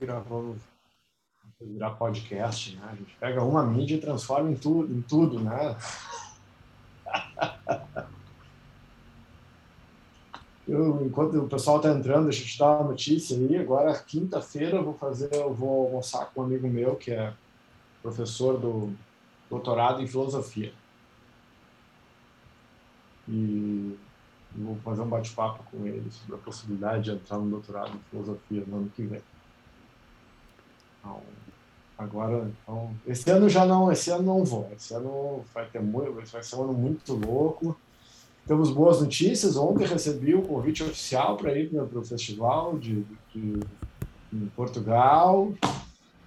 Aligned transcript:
gravando 0.00 0.56
virar 1.60 1.90
podcast, 1.90 2.76
né? 2.76 2.88
A 2.90 2.94
gente 2.94 3.16
pega 3.18 3.42
uma 3.42 3.64
mídia 3.64 3.96
e 3.96 4.00
transforma 4.00 4.50
em 4.50 4.54
tudo, 4.54 4.94
em 4.94 5.02
tudo, 5.02 5.40
né? 5.40 5.76
Eu, 10.68 11.06
enquanto 11.06 11.34
o 11.38 11.48
pessoal 11.48 11.78
está 11.78 11.90
entrando, 11.90 12.24
deixa 12.24 12.42
eu 12.42 12.46
te 12.46 12.58
dar 12.58 12.80
uma 12.80 12.90
notícia 12.90 13.34
aí. 13.34 13.56
Agora, 13.56 13.98
quinta-feira, 13.98 14.76
eu 14.76 14.84
vou 14.84 14.92
fazer, 14.92 15.34
eu 15.34 15.54
vou 15.54 15.86
almoçar 15.86 16.26
com 16.26 16.42
um 16.42 16.44
amigo 16.44 16.68
meu 16.68 16.94
que 16.94 17.10
é 17.10 17.32
professor 18.02 18.60
do 18.60 18.92
doutorado 19.48 20.02
em 20.02 20.06
filosofia. 20.06 20.74
E 23.26 23.96
vou 24.54 24.76
fazer 24.84 25.00
um 25.00 25.08
bate-papo 25.08 25.64
com 25.70 25.86
ele 25.86 26.10
sobre 26.10 26.34
a 26.34 26.38
possibilidade 26.38 27.04
de 27.04 27.12
entrar 27.12 27.38
no 27.38 27.48
doutorado 27.48 27.96
em 27.96 28.00
filosofia 28.10 28.62
no 28.66 28.76
ano 28.76 28.92
que 28.94 29.04
vem. 29.04 29.22
Então, 31.08 31.22
agora, 31.96 32.50
então, 32.62 32.94
esse 33.06 33.30
ano 33.30 33.48
já 33.48 33.64
não, 33.64 33.90
esse 33.90 34.10
ano 34.10 34.22
não 34.22 34.44
vou. 34.44 34.70
Esse 34.76 34.94
ano 34.94 35.44
vai 35.54 35.66
ter 35.66 35.80
muito, 35.80 36.12
vai 36.12 36.42
ser 36.42 36.56
um 36.56 36.64
ano 36.64 36.74
muito 36.74 37.14
louco. 37.14 37.76
Temos 38.46 38.70
boas 38.70 39.00
notícias. 39.00 39.56
Ontem 39.56 39.86
recebi 39.86 40.34
o 40.34 40.42
convite 40.42 40.82
oficial 40.82 41.36
para 41.36 41.56
ir 41.58 41.68
para 41.70 41.98
o 41.98 42.04
festival 42.04 42.78
de, 42.78 43.04
de, 43.34 43.60
em 44.32 44.46
Portugal. 44.56 45.52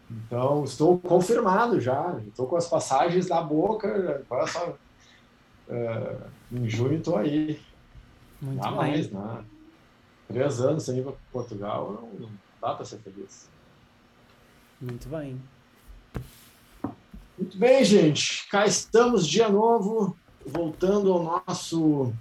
Então, 0.09 0.63
estou 0.63 0.99
confirmado 0.99 1.79
já. 1.79 2.19
Estou 2.27 2.45
com 2.47 2.55
as 2.55 2.67
passagens 2.67 3.27
na 3.27 3.41
boca. 3.41 4.23
Agora 4.29 4.47
só, 4.47 4.75
é, 5.69 6.17
em 6.51 6.69
junho 6.69 6.97
estou 6.97 7.17
aí. 7.17 7.59
Muito 8.41 8.59
Dá 8.59 8.71
mais, 8.71 9.09
né? 9.09 9.43
Três 10.27 10.61
anos 10.61 10.83
sem 10.83 10.97
ir 10.97 11.03
para 11.03 11.13
Portugal, 11.31 11.93
não, 11.93 12.19
não 12.19 12.29
dá 12.61 12.73
para 12.73 12.85
ser 12.85 12.97
feliz. 12.97 13.49
Muito 14.81 15.07
bem. 15.07 15.39
Muito 17.37 17.57
bem, 17.57 17.85
gente. 17.85 18.47
Cá 18.49 18.65
estamos, 18.65 19.27
dia 19.27 19.47
novo, 19.47 20.17
voltando 20.43 21.13
ao 21.13 21.43
nosso 21.45 22.11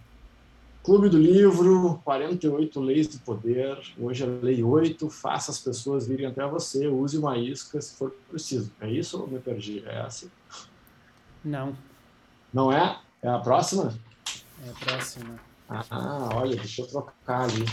Clube 0.82 1.08
do 1.08 1.18
Livro, 1.18 2.00
48 2.04 2.80
Leis 2.80 3.08
do 3.08 3.18
Poder. 3.20 3.78
Hoje 3.98 4.24
é 4.24 4.26
a 4.26 4.30
Lei 4.42 4.62
8. 4.62 5.08
Faça 5.08 5.50
as 5.50 5.58
pessoas 5.58 6.06
virem 6.06 6.26
até 6.26 6.46
você. 6.46 6.86
Use 6.86 7.16
uma 7.16 7.38
isca 7.38 7.80
se 7.80 7.96
for 7.96 8.14
preciso. 8.28 8.70
É 8.78 8.90
isso 8.90 9.18
ou 9.18 9.26
me 9.26 9.38
perdi? 9.38 9.82
É 9.86 10.00
essa? 10.00 10.26
Não. 11.42 11.74
Não 12.52 12.70
é? 12.70 12.98
É 13.22 13.28
a 13.28 13.38
próxima? 13.38 13.94
É 14.66 14.70
a 14.70 14.74
próxima. 14.74 15.40
Ah, 15.68 16.28
olha, 16.34 16.56
deixa 16.56 16.82
eu 16.82 16.86
trocar 16.86 17.44
ali. 17.44 17.64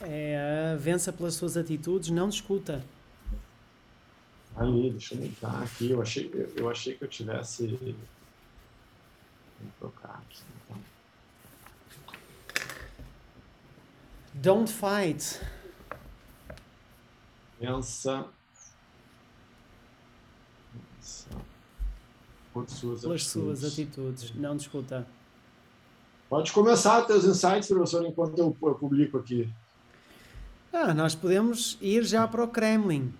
É, 0.00 0.76
vença 0.80 1.12
pelas 1.12 1.34
suas 1.34 1.56
atitudes, 1.56 2.08
não 2.08 2.28
discuta. 2.28 2.82
Deixa 4.90 5.14
eu 5.14 5.20
mudar 5.20 5.62
aqui. 5.62 5.90
Eu 5.90 6.02
achei, 6.02 6.52
eu 6.56 6.70
achei 6.70 6.96
que 6.96 7.04
eu 7.04 7.08
tivesse. 7.08 7.66
Vou 9.60 9.70
trocar 9.78 10.22
aqui. 10.26 10.42
Então. 10.64 10.78
Don't 14.34 14.72
fight. 14.72 15.40
Pensa. 17.58 18.26
por 22.52 22.68
suas 22.68 23.00
Pelas 23.00 23.22
atitudes. 23.22 23.60
suas 23.60 23.64
atitudes, 23.64 24.34
não 24.34 24.56
discuta. 24.56 25.06
Pode 26.28 26.52
começar 26.52 27.02
teus 27.02 27.24
insights, 27.24 27.68
professor, 27.68 28.04
enquanto 28.04 28.38
eu 28.38 28.50
publico 28.74 29.18
aqui. 29.18 29.50
Ah, 30.72 30.94
nós 30.94 31.14
podemos 31.14 31.76
ir 31.80 32.04
já 32.04 32.26
para 32.26 32.42
o 32.44 32.48
Kremlin. 32.48 33.12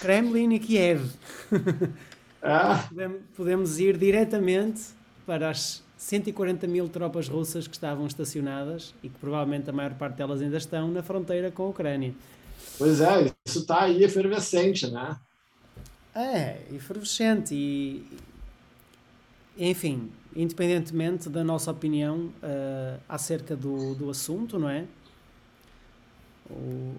Kremlin 0.00 0.52
e 0.52 0.58
Kiev. 0.58 1.10
Ah. 2.48 2.88
Podemos 3.34 3.80
ir 3.80 3.96
diretamente 3.96 4.80
para 5.26 5.50
as 5.50 5.82
140 5.96 6.66
mil 6.68 6.88
tropas 6.88 7.26
russas 7.26 7.66
que 7.66 7.74
estavam 7.74 8.06
estacionadas 8.06 8.94
e 9.02 9.08
que 9.08 9.18
provavelmente 9.18 9.68
a 9.68 9.72
maior 9.72 9.94
parte 9.94 10.16
delas 10.16 10.40
ainda 10.40 10.56
estão 10.56 10.88
na 10.88 11.02
fronteira 11.02 11.50
com 11.50 11.64
a 11.64 11.68
Ucrânia. 11.70 12.14
Pois 12.78 13.00
é, 13.00 13.32
isso 13.44 13.60
está 13.60 13.82
aí 13.82 14.04
efervescente, 14.04 14.88
né? 14.88 15.16
É, 16.14 16.58
efervescente 16.72 17.54
e. 17.54 18.06
Enfim, 19.58 20.12
independentemente 20.34 21.28
da 21.28 21.42
nossa 21.42 21.70
opinião 21.70 22.30
uh, 22.42 23.00
acerca 23.08 23.56
do, 23.56 23.94
do 23.94 24.10
assunto, 24.10 24.58
não 24.58 24.68
é? 24.68 24.84
O 26.48 26.94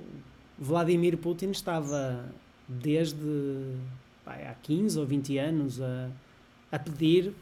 Vladimir 0.57 1.17
Putin 1.17 1.51
estava 1.51 2.25
desde 2.67 3.75
há 4.25 4.53
15 4.61 4.99
ou 4.99 5.05
20 5.05 5.37
anos 5.37 5.81
a, 5.81 6.09
a 6.71 6.77
pedir 6.77 7.33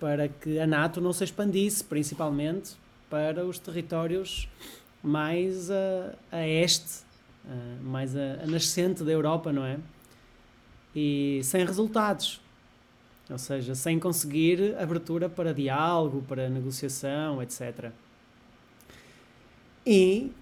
para 0.00 0.28
que 0.28 0.58
a 0.58 0.66
NATO 0.66 1.00
não 1.00 1.12
se 1.12 1.24
expandisse, 1.24 1.82
principalmente 1.84 2.74
para 3.08 3.44
os 3.44 3.58
territórios 3.58 4.48
mais 5.02 5.70
a, 5.70 6.14
a 6.32 6.46
este, 6.46 7.04
a, 7.46 7.82
mais 7.82 8.16
a, 8.16 8.42
a 8.42 8.46
nascente 8.46 9.04
da 9.04 9.12
Europa, 9.12 9.52
não 9.52 9.64
é? 9.64 9.78
E 10.94 11.40
sem 11.44 11.64
resultados. 11.64 12.40
Ou 13.28 13.38
seja, 13.38 13.74
sem 13.74 13.98
conseguir 13.98 14.76
abertura 14.78 15.28
para 15.28 15.52
diálogo, 15.52 16.22
para 16.22 16.48
negociação, 16.48 17.42
etc. 17.42 17.90
E 19.84 20.32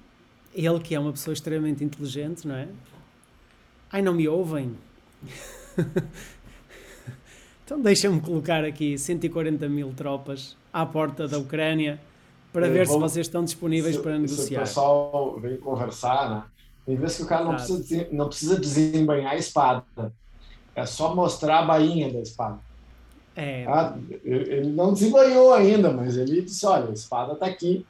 ele, 0.55 0.81
que 0.81 0.95
é 0.95 1.01
uma 1.01 1.13
pessoa 1.13 1.33
extremamente 1.33 1.83
inteligente, 1.83 2.47
não 2.47 2.55
é? 2.55 2.69
Ai, 3.95 4.03
não 4.03 4.13
me 4.13 4.27
ouvem? 4.27 4.77
então 7.65 7.81
deixa-me 7.81 8.21
colocar 8.21 8.65
aqui 8.65 8.99
140 8.99 9.69
mil 9.69 9.95
tropas 9.95 10.57
à 10.73 10.85
porta 10.85 11.29
da 11.29 11.39
Ucrânia 11.39 12.01
para 12.53 12.69
ver 12.69 12.89
se 12.89 12.99
vocês 12.99 13.29
estão 13.29 13.45
disponíveis 13.45 13.95
se, 13.95 14.03
para 14.03 14.19
negociar. 14.19 14.47
Se 14.47 14.55
o 14.57 14.59
pessoal 14.59 15.39
vem 15.39 15.57
conversar, 15.59 16.29
né? 16.29 16.43
Tem 16.85 16.97
vezes 16.97 17.19
que 17.19 17.23
o 17.23 17.27
cara 17.27 17.45
não 17.45 17.55
precisa, 17.55 18.09
não 18.11 18.27
precisa 18.27 18.59
desembanhar 18.59 19.31
a 19.31 19.37
espada. 19.37 19.85
É 20.75 20.85
só 20.85 21.15
mostrar 21.15 21.61
a 21.61 21.65
bainha 21.65 22.13
da 22.13 22.19
espada. 22.19 22.59
É. 23.37 23.65
Ah, 23.69 23.97
ele 24.25 24.73
não 24.73 24.93
desembanhou 24.93 25.55
ainda, 25.55 25.93
mas 25.93 26.17
ele 26.17 26.43
disse: 26.43 26.67
olha, 26.67 26.89
a 26.89 26.93
espada 26.93 27.35
está 27.35 27.47
aqui. 27.47 27.87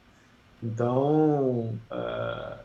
Então, 0.61 1.73
uh, 1.91 2.64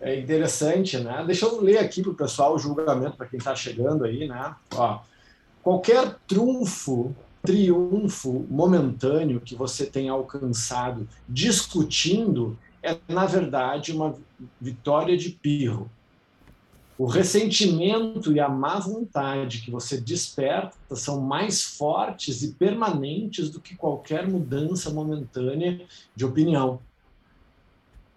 é 0.00 0.18
interessante, 0.18 0.98
né? 0.98 1.24
Deixa 1.26 1.46
eu 1.46 1.60
ler 1.60 1.78
aqui 1.78 2.02
para 2.02 2.12
o 2.12 2.14
pessoal 2.14 2.54
o 2.54 2.58
julgamento 2.58 3.16
para 3.16 3.26
quem 3.26 3.38
está 3.38 3.54
chegando 3.54 4.04
aí, 4.04 4.28
né? 4.28 4.54
Ó, 4.74 5.00
qualquer 5.62 6.16
trunfo, 6.26 7.14
triunfo 7.42 8.46
momentâneo 8.50 9.40
que 9.40 9.54
você 9.54 9.86
tenha 9.86 10.12
alcançado 10.12 11.08
discutindo 11.28 12.58
é, 12.82 12.96
na 13.08 13.26
verdade, 13.26 13.92
uma 13.92 14.14
vitória 14.60 15.16
de 15.16 15.30
pirro. 15.30 15.90
O 16.98 17.04
ressentimento 17.04 18.32
e 18.32 18.40
a 18.40 18.48
má 18.48 18.78
vontade 18.78 19.60
que 19.60 19.70
você 19.70 20.00
desperta 20.00 20.94
são 20.94 21.20
mais 21.20 21.62
fortes 21.62 22.42
e 22.42 22.52
permanentes 22.52 23.50
do 23.50 23.60
que 23.60 23.76
qualquer 23.76 24.26
mudança 24.26 24.88
momentânea 24.90 25.84
de 26.14 26.24
opinião 26.24 26.80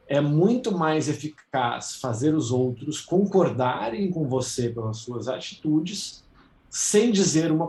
é 0.09 0.19
muito 0.19 0.75
mais 0.75 1.07
eficaz 1.07 1.97
fazer 1.97 2.33
os 2.33 2.51
outros 2.51 2.99
concordarem 2.99 4.11
com 4.11 4.27
você 4.27 4.67
pelas 4.67 4.97
suas 4.97 5.27
atitudes 5.27 6.23
sem 6.67 7.11
dizer 7.11 7.51
uma 7.51 7.67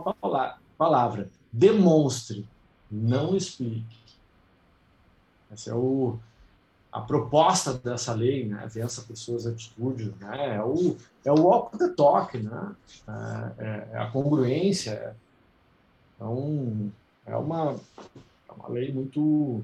palavra. 0.75 1.29
Demonstre, 1.53 2.47
não 2.89 3.35
explique. 3.37 4.01
Essa 5.51 5.69
é 5.69 5.73
o, 5.75 6.17
a 6.91 6.99
proposta 6.99 7.75
dessa 7.75 8.11
lei, 8.11 8.47
né? 8.47 8.67
Vença 8.67 9.03
por 9.03 9.15
suas 9.15 9.45
atitudes, 9.45 10.11
né? 10.15 10.55
É 10.55 10.63
o, 10.63 10.97
é 11.23 11.31
o 11.31 11.41
walk 11.41 11.77
the 11.77 11.89
talk, 11.89 12.35
né? 12.39 12.75
É, 13.07 13.63
é, 13.63 13.89
é 13.91 13.97
a 13.99 14.09
congruência. 14.09 15.15
Então, 16.15 16.91
é 17.23 17.35
uma, 17.35 17.75
é 18.49 18.51
uma 18.51 18.67
lei 18.69 18.91
muito 18.91 19.63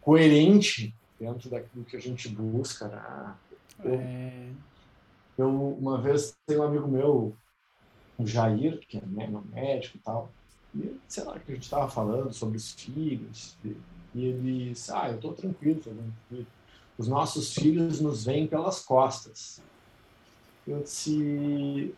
coerente 0.00 0.92
dentro 1.20 1.50
daquilo 1.50 1.84
que 1.84 1.96
a 1.96 2.00
gente 2.00 2.28
busca. 2.30 2.88
Né? 2.88 3.34
Eu, 3.84 3.94
é... 3.94 4.50
eu, 5.36 5.74
uma 5.74 6.00
vez, 6.00 6.34
tem 6.46 6.56
um 6.56 6.62
amigo 6.62 6.88
meu, 6.88 7.36
o 8.18 8.26
Jair, 8.26 8.80
que 8.88 8.96
é 8.96 9.02
meu 9.04 9.44
médico 9.52 9.98
e 9.98 10.00
tal, 10.00 10.32
e 10.74 10.98
sei 11.06 11.24
lá, 11.24 11.38
que 11.38 11.52
a 11.52 11.54
gente 11.54 11.64
estava 11.64 11.88
falando 11.88 12.32
sobre 12.32 12.56
os 12.56 12.72
filhos, 12.72 13.56
e, 13.64 13.76
e 14.14 14.24
ele 14.24 14.70
disse, 14.70 14.90
ah, 14.92 15.10
eu 15.10 15.16
estou 15.16 15.34
tranquilo 15.34 15.82
fazendo 15.82 16.12
filho. 16.28 16.46
Os 16.96 17.06
nossos 17.06 17.54
filhos 17.54 18.00
nos 18.00 18.24
veem 18.24 18.46
pelas 18.46 18.80
costas. 18.80 19.62
Eu 20.66 20.82
disse, 20.82 21.94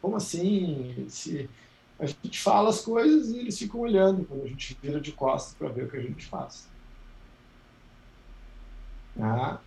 como 0.00 0.16
assim? 0.16 1.06
Se 1.08 1.48
a 1.98 2.06
gente 2.06 2.40
fala 2.40 2.68
as 2.68 2.82
coisas 2.82 3.30
e 3.30 3.38
eles 3.38 3.58
ficam 3.58 3.80
olhando 3.80 4.24
quando 4.26 4.44
a 4.44 4.48
gente 4.48 4.76
vira 4.82 5.00
de 5.00 5.12
costas 5.12 5.54
para 5.54 5.68
ver 5.68 5.84
o 5.84 5.90
que 5.90 5.96
a 5.96 6.02
gente 6.02 6.26
faz. 6.26 6.68
Tá? 9.16 9.60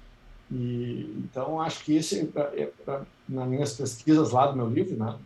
E, 0.52 1.14
então, 1.18 1.60
acho 1.62 1.84
que 1.84 1.96
esse, 1.96 2.32
é, 2.36 2.40
é, 2.40 2.72
é, 2.88 3.02
nas 3.28 3.48
minhas 3.48 3.74
pesquisas 3.74 4.32
lá 4.32 4.48
do 4.48 4.56
meu 4.56 4.70
livro, 4.70 4.96
né, 4.96 5.18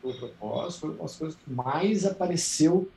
pelo 0.00 0.14
Propósito, 0.14 0.80
foi 0.80 0.90
uma 0.90 1.02
das 1.02 1.16
coisas 1.16 1.38
que 1.38 1.50
mais 1.50 2.04
apareceu, 2.04 2.88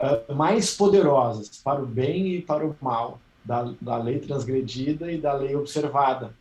uh, 0.00 0.34
mais 0.34 0.74
poderosas 0.74 1.60
para 1.62 1.82
o 1.82 1.86
bem 1.86 2.34
e 2.34 2.42
para 2.42 2.66
o 2.66 2.76
mal 2.80 3.20
da, 3.44 3.72
da 3.80 3.96
lei 3.96 4.18
transgredida 4.18 5.10
e 5.10 5.20
da 5.20 5.34
lei 5.34 5.54
observada. 5.54 6.34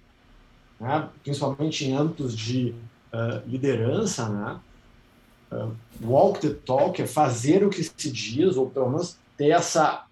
Né? 0.79 1.09
Principalmente 1.23 1.85
em 1.85 1.95
âmbitos 1.95 2.35
de 2.35 2.73
uh, 3.13 3.47
liderança, 3.47 4.29
né? 4.29 4.59
Uh, 5.51 5.75
walk 6.01 6.39
the 6.39 6.53
talk 6.65 7.01
é 7.01 7.05
fazer 7.05 7.63
o 7.63 7.69
que 7.69 7.83
se 7.83 8.09
diz, 8.09 8.55
ou 8.55 8.69
pelo 8.69 8.89
menos 8.89 9.17
ter 9.35 9.49
essa 9.49 10.05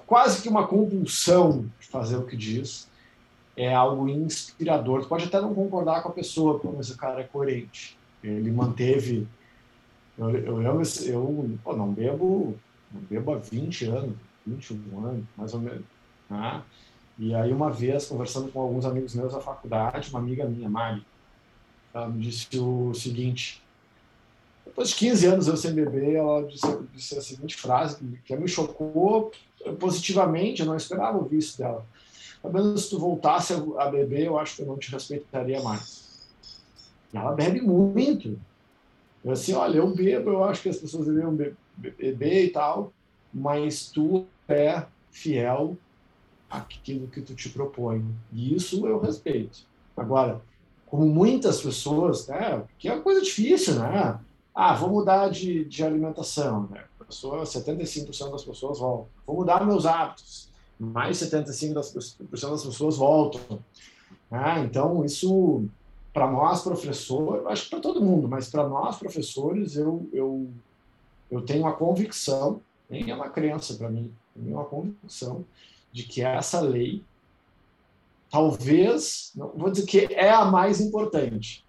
quase 0.00 0.42
que 0.42 0.48
uma 0.48 0.66
compulsão 0.66 1.66
de 1.78 1.86
fazer 1.86 2.16
o 2.16 2.26
que 2.26 2.36
diz, 2.36 2.88
é 3.56 3.72
algo 3.74 4.08
inspirador. 4.08 5.02
Tu 5.02 5.08
pode 5.08 5.24
até 5.26 5.40
não 5.40 5.54
concordar 5.54 6.02
com 6.02 6.08
a 6.08 6.12
pessoa, 6.12 6.60
mas 6.76 6.90
o 6.90 6.96
cara 6.96 7.20
é 7.20 7.24
coerente. 7.24 7.96
Ele 8.24 8.50
manteve. 8.50 9.28
Eu, 10.16 10.30
eu, 10.30 10.62
eu, 10.62 10.82
eu 11.06 11.58
pô, 11.62 11.76
não 11.76 11.92
bebo 11.92 12.56
não 12.92 13.00
bebo 13.02 13.32
há 13.32 13.38
20 13.38 13.86
anos, 13.86 14.16
21 14.46 15.06
anos, 15.06 15.24
mais 15.36 15.54
ou 15.54 15.60
menos. 15.60 15.84
Né? 16.28 16.62
E 17.18 17.34
aí, 17.34 17.52
uma 17.52 17.70
vez, 17.70 18.06
conversando 18.06 18.50
com 18.50 18.60
alguns 18.60 18.84
amigos 18.84 19.14
meus 19.14 19.32
da 19.32 19.40
faculdade, 19.40 20.10
uma 20.10 20.18
amiga 20.18 20.44
minha, 20.44 20.68
Mari, 20.68 21.04
ela 21.94 22.08
me 22.08 22.20
disse 22.22 22.58
o 22.58 22.92
seguinte: 22.94 23.61
depois 24.64 24.90
de 24.90 24.96
15 24.96 25.26
anos 25.26 25.48
eu 25.48 25.56
sem 25.56 25.74
beber, 25.74 26.14
ela 26.14 26.42
disse, 26.46 26.78
disse 26.94 27.18
a 27.18 27.22
seguinte 27.22 27.56
frase 27.56 27.98
que 28.24 28.36
me 28.36 28.48
chocou 28.48 29.32
positivamente, 29.78 30.60
eu 30.60 30.66
não 30.66 30.76
esperava 30.76 31.18
ouvir 31.18 31.38
isso 31.38 31.58
dela. 31.58 31.84
Pelo 32.40 32.54
menos 32.54 32.84
se 32.84 32.90
tu 32.90 32.98
voltasse 32.98 33.52
a 33.52 33.86
beber, 33.86 34.26
eu 34.26 34.38
acho 34.38 34.56
que 34.56 34.62
eu 34.62 34.66
não 34.66 34.78
te 34.78 34.90
respeitaria 34.90 35.62
mais. 35.62 36.28
E 37.12 37.16
ela 37.16 37.32
bebe 37.32 37.60
muito. 37.60 38.38
Eu 39.24 39.32
assim, 39.32 39.52
olha, 39.52 39.78
eu 39.78 39.94
bebo, 39.94 40.30
eu 40.30 40.44
acho 40.44 40.62
que 40.62 40.68
as 40.68 40.78
pessoas 40.78 41.06
deveriam 41.06 41.36
beber 41.76 42.44
e 42.44 42.48
tal, 42.48 42.92
mas 43.32 43.86
tu 43.90 44.26
é 44.48 44.84
fiel 45.10 45.76
àquilo 46.50 47.06
que 47.06 47.20
tu 47.20 47.34
te 47.34 47.48
propõe. 47.48 48.04
E 48.32 48.54
isso 48.54 48.86
eu 48.86 48.98
respeito. 48.98 49.60
Agora, 49.96 50.40
como 50.86 51.06
muitas 51.06 51.60
pessoas, 51.60 52.26
né, 52.26 52.62
que 52.78 52.88
é 52.88 52.92
uma 52.92 53.02
coisa 53.02 53.22
difícil, 53.22 53.76
né? 53.76 54.18
Ah, 54.54 54.74
vou 54.74 54.90
mudar 54.90 55.28
de, 55.28 55.64
de 55.64 55.82
alimentação, 55.82 56.68
né? 56.68 56.84
Pessoa, 57.06 57.42
75% 57.42 58.30
das 58.30 58.44
pessoas 58.44 58.78
voltam. 58.78 59.08
Vou 59.26 59.36
mudar 59.36 59.66
meus 59.66 59.86
hábitos. 59.86 60.48
Mais 60.78 61.18
75% 61.18 61.72
das, 61.74 61.90
pessoas 62.64 62.96
voltam. 62.96 63.58
Ah, 64.30 64.60
então, 64.60 65.04
isso, 65.04 65.64
para 66.12 66.30
nós, 66.30 66.62
professores, 66.62 67.46
acho 67.46 67.64
que 67.64 67.70
para 67.70 67.80
todo 67.80 68.02
mundo, 68.02 68.28
mas 68.28 68.50
para 68.50 68.68
nós, 68.68 68.98
professores, 68.98 69.76
eu, 69.76 70.08
eu, 70.12 70.50
eu 71.30 71.42
tenho 71.42 71.62
uma 71.62 71.74
convicção, 71.74 72.60
nem 72.88 73.10
é 73.10 73.14
uma 73.14 73.28
crença 73.28 73.74
para 73.74 73.90
mim, 73.90 74.12
é 74.36 74.50
uma 74.50 74.64
convicção 74.64 75.44
de 75.92 76.04
que 76.04 76.22
essa 76.22 76.60
lei 76.60 77.04
talvez, 78.32 79.30
não 79.36 79.52
vou 79.54 79.70
dizer 79.70 79.86
que 79.86 80.14
é 80.14 80.30
a 80.30 80.46
mais 80.46 80.80
importante, 80.80 81.62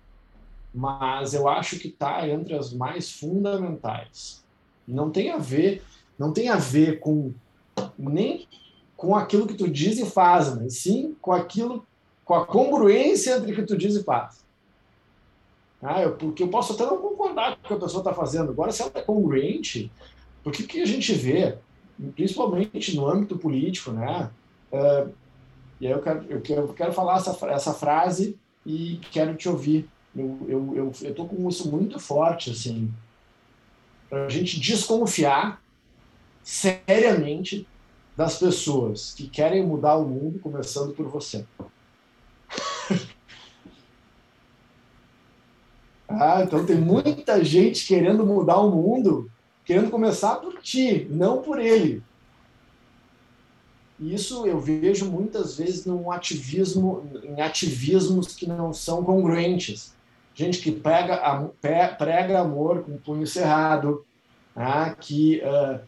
mas 0.74 1.34
eu 1.34 1.48
acho 1.48 1.78
que 1.78 1.90
está 1.90 2.28
entre 2.28 2.56
as 2.56 2.74
mais 2.74 3.12
fundamentais. 3.12 4.44
Não 4.88 5.12
tem 5.12 5.30
a 5.30 5.38
ver, 5.38 5.84
não 6.18 6.34
tem 6.34 6.50
a 6.50 6.58
ver 6.58 7.00
com 7.00 7.32
nem 7.98 8.48
com 8.96 9.16
aquilo 9.16 9.48
que 9.48 9.54
tu 9.54 9.68
diz 9.68 10.00
e 10.00 10.06
faz, 10.06 10.56
mas 10.56 10.78
sim 10.78 11.16
com 11.22 11.32
aquilo, 11.32 11.86
com 12.24 12.34
a 12.34 12.46
congruência 12.46 13.38
entre 13.38 13.52
o 13.52 13.56
que 13.56 13.64
tu 13.64 13.78
diz 13.78 13.96
e 13.96 14.04
faz. 14.04 14.44
Ah, 15.82 16.02
eu, 16.02 16.16
porque 16.16 16.42
eu 16.42 16.48
posso 16.48 16.74
até 16.74 16.86
não 16.86 16.98
concordar 16.98 17.58
com 17.58 17.66
o 17.66 17.68
que 17.68 17.74
a 17.74 17.80
pessoa 17.80 18.00
está 18.00 18.14
fazendo. 18.14 18.52
Agora, 18.52 18.72
se 18.72 18.82
ela 18.82 18.92
é 18.96 19.02
congruente, 19.02 19.92
porque 20.42 20.64
que 20.64 20.82
a 20.82 20.86
gente 20.86 21.14
vê, 21.14 21.58
principalmente 22.16 22.96
no 22.96 23.08
âmbito 23.08 23.38
político, 23.38 23.92
né? 23.92 24.32
Uh, 24.72 25.12
e 25.82 25.88
aí 25.88 25.92
eu 25.92 26.02
quero, 26.02 26.26
eu 26.30 26.42
quero, 26.42 26.62
eu 26.62 26.74
quero 26.74 26.94
falar 26.94 27.18
essa, 27.18 27.38
essa 27.48 27.74
frase 27.74 28.38
e 28.66 29.02
quero 29.12 29.36
te 29.36 29.50
ouvir. 29.50 29.90
Eu 30.16 30.46
eu 30.48 30.76
eu 30.76 30.92
estou 31.10 31.28
com 31.28 31.50
isso 31.50 31.72
muito 31.72 32.00
forte 32.00 32.52
assim, 32.52 32.94
para 34.10 34.26
a 34.26 34.30
gente 34.30 34.60
desconfiar 34.60 35.62
seriamente 36.44 37.68
das 38.16 38.38
pessoas 38.38 39.14
que 39.14 39.28
querem 39.28 39.66
mudar 39.66 39.96
o 39.96 40.08
mundo, 40.08 40.40
começando 40.40 40.94
por 40.94 41.08
você. 41.08 41.46
ah, 46.08 46.44
então 46.44 46.64
tem 46.66 46.76
muita 46.78 47.44
gente 47.44 47.88
querendo 47.88 48.24
mudar 48.26 48.60
o 48.60 48.70
mundo, 48.70 49.32
querendo 49.66 49.90
começar 49.90 50.36
por 50.36 50.62
ti, 50.62 51.08
não 51.10 51.42
por 51.42 51.60
ele. 51.60 52.04
Isso 54.00 54.46
eu 54.46 54.60
vejo 54.60 55.10
muitas 55.10 55.58
vezes 55.58 55.86
num 55.86 56.12
ativismo, 56.12 57.10
em 57.24 57.42
ativismos 57.42 58.36
que 58.36 58.46
não 58.46 58.74
são 58.74 59.04
congruentes. 59.04 59.94
Gente 60.36 60.60
que 60.60 60.72
prega, 60.72 61.22
prega 61.98 62.40
amor 62.40 62.84
com 62.84 62.94
o 62.94 62.98
punho 62.98 63.28
cerrado, 63.28 64.04
né? 64.56 64.96
que, 65.00 65.42
uh, 65.46 65.80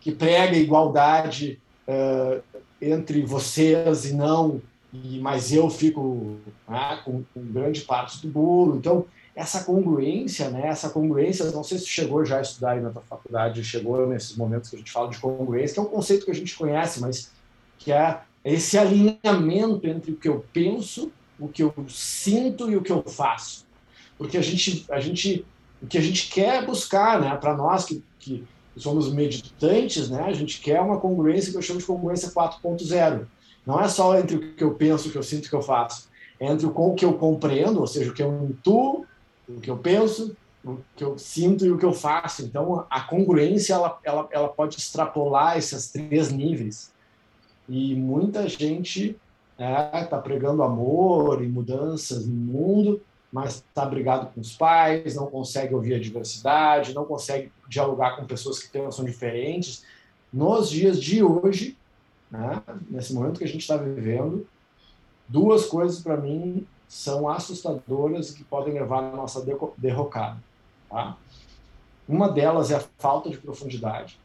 que 0.00 0.12
prega 0.12 0.56
igualdade 0.56 1.58
uh, 1.88 2.42
entre 2.80 3.22
vocês 3.22 4.04
e 4.04 4.14
não, 4.14 4.60
e, 4.92 5.18
mas 5.18 5.52
eu 5.52 5.68
fico 5.68 6.36
né, 6.68 7.00
com, 7.04 7.24
com 7.34 7.52
grande 7.52 7.80
parte 7.80 8.20
do 8.20 8.28
bolo. 8.28 8.76
Então, 8.76 9.06
essa 9.34 9.64
congruência, 9.64 10.48
né? 10.50 10.68
Essa 10.68 10.88
congruência, 10.88 11.50
não 11.50 11.64
sei 11.64 11.78
se 11.78 11.86
chegou 11.86 12.24
já 12.24 12.38
a 12.38 12.42
estudar 12.42 12.72
aí 12.72 12.80
na 12.80 12.90
tua 12.90 13.02
faculdade, 13.02 13.64
chegou 13.64 14.06
nesses 14.06 14.36
momentos 14.36 14.70
que 14.70 14.76
a 14.76 14.78
gente 14.78 14.92
fala 14.92 15.10
de 15.10 15.18
congruência, 15.18 15.74
que 15.74 15.80
é 15.80 15.82
um 15.82 15.86
conceito 15.86 16.24
que 16.24 16.30
a 16.30 16.34
gente 16.34 16.56
conhece, 16.56 17.00
mas 17.00 17.32
que 17.78 17.90
é 17.90 18.20
esse 18.44 18.78
alinhamento 18.78 19.86
entre 19.88 20.12
o 20.12 20.16
que 20.16 20.28
eu 20.28 20.44
penso, 20.52 21.10
o 21.40 21.48
que 21.48 21.64
eu 21.64 21.74
sinto 21.88 22.70
e 22.70 22.76
o 22.76 22.82
que 22.82 22.92
eu 22.92 23.02
faço. 23.02 23.63
Porque 24.24 24.38
a 24.38 24.42
gente, 24.42 24.86
a 24.90 24.98
gente, 25.00 25.44
o 25.82 25.86
que 25.86 25.98
a 25.98 26.00
gente 26.00 26.30
quer 26.30 26.64
buscar, 26.64 27.20
né, 27.20 27.36
para 27.36 27.54
nós 27.54 27.84
que, 27.84 28.02
que 28.18 28.42
somos 28.74 29.12
meditantes, 29.12 30.08
né, 30.08 30.22
a 30.22 30.32
gente 30.32 30.62
quer 30.62 30.80
uma 30.80 30.98
congruência 30.98 31.52
que 31.52 31.58
eu 31.58 31.62
chamo 31.62 31.78
de 31.78 31.84
congruência 31.84 32.30
4.0. 32.30 33.26
Não 33.66 33.78
é 33.78 33.86
só 33.86 34.18
entre 34.18 34.36
o 34.36 34.54
que 34.54 34.64
eu 34.64 34.72
penso, 34.72 35.08
o 35.08 35.12
que 35.12 35.18
eu 35.18 35.22
sinto, 35.22 35.44
o 35.44 35.50
que 35.50 35.54
eu 35.54 35.60
faço. 35.60 36.08
É 36.40 36.46
entre 36.46 36.66
o 36.66 36.94
que 36.94 37.04
eu 37.04 37.12
compreendo, 37.18 37.80
ou 37.80 37.86
seja, 37.86 38.10
o 38.10 38.14
que 38.14 38.22
eu 38.22 38.46
intuo, 38.48 39.04
o 39.46 39.60
que 39.60 39.70
eu 39.70 39.76
penso, 39.76 40.34
o 40.64 40.78
que 40.96 41.04
eu 41.04 41.18
sinto 41.18 41.66
e 41.66 41.70
o 41.70 41.76
que 41.76 41.84
eu 41.84 41.92
faço. 41.92 42.46
Então, 42.46 42.86
a 42.88 43.02
congruência 43.02 43.74
ela, 43.74 43.98
ela, 44.02 44.26
ela 44.30 44.48
pode 44.48 44.78
extrapolar 44.78 45.58
esses 45.58 45.92
três 45.92 46.32
níveis. 46.32 46.90
E 47.68 47.94
muita 47.94 48.48
gente 48.48 49.18
está 49.52 49.90
é, 49.92 50.04
tá 50.04 50.16
pregando 50.16 50.62
amor 50.62 51.44
e 51.44 51.46
mudanças 51.46 52.26
no 52.26 52.34
mundo, 52.34 53.02
mas 53.34 53.56
está 53.56 53.84
brigado 53.84 54.28
com 54.32 54.40
os 54.40 54.56
pais, 54.56 55.16
não 55.16 55.26
consegue 55.26 55.74
ouvir 55.74 55.94
a 55.94 55.98
diversidade, 55.98 56.94
não 56.94 57.04
consegue 57.04 57.50
dialogar 57.68 58.14
com 58.14 58.24
pessoas 58.24 58.60
que 58.60 58.68
pensam 58.68 59.04
diferentes. 59.04 59.84
Nos 60.32 60.70
dias 60.70 61.02
de 61.02 61.20
hoje, 61.20 61.76
né, 62.30 62.62
nesse 62.88 63.12
momento 63.12 63.38
que 63.38 63.44
a 63.44 63.48
gente 63.48 63.62
está 63.62 63.76
vivendo, 63.76 64.46
duas 65.28 65.66
coisas 65.66 66.00
para 66.00 66.16
mim 66.16 66.64
são 66.86 67.28
assustadoras 67.28 68.30
e 68.30 68.36
que 68.36 68.44
podem 68.44 68.72
levar 68.72 68.98
a 68.98 69.16
nossa 69.16 69.44
derrocada. 69.76 70.40
Tá? 70.88 71.16
Uma 72.08 72.28
delas 72.28 72.70
é 72.70 72.76
a 72.76 72.84
falta 72.98 73.28
de 73.28 73.36
profundidade 73.36 74.16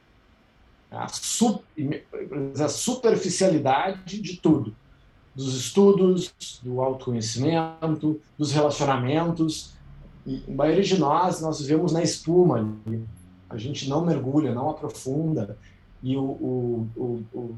a, 0.92 1.06
a 1.06 2.68
superficialidade 2.68 4.22
de 4.22 4.38
tudo, 4.38 4.75
dos 5.36 5.55
estudos, 5.55 6.33
do 6.63 6.81
autoconhecimento, 6.81 8.19
dos 8.38 8.51
relacionamentos. 8.51 9.74
E 10.25 10.43
a 10.48 10.51
maioria 10.51 10.83
de 10.83 10.98
nós, 10.98 11.41
nós 11.41 11.62
vivemos 11.62 11.91
na 11.91 12.03
espuma, 12.03 12.75
a 13.50 13.57
gente 13.57 13.89
não 13.89 14.05
mergulha, 14.05 14.53
não 14.53 14.69
aprofunda. 14.69 15.57
E 16.03 16.15
o, 16.15 16.24
o, 16.24 16.88
o, 16.95 17.24
o, 17.33 17.57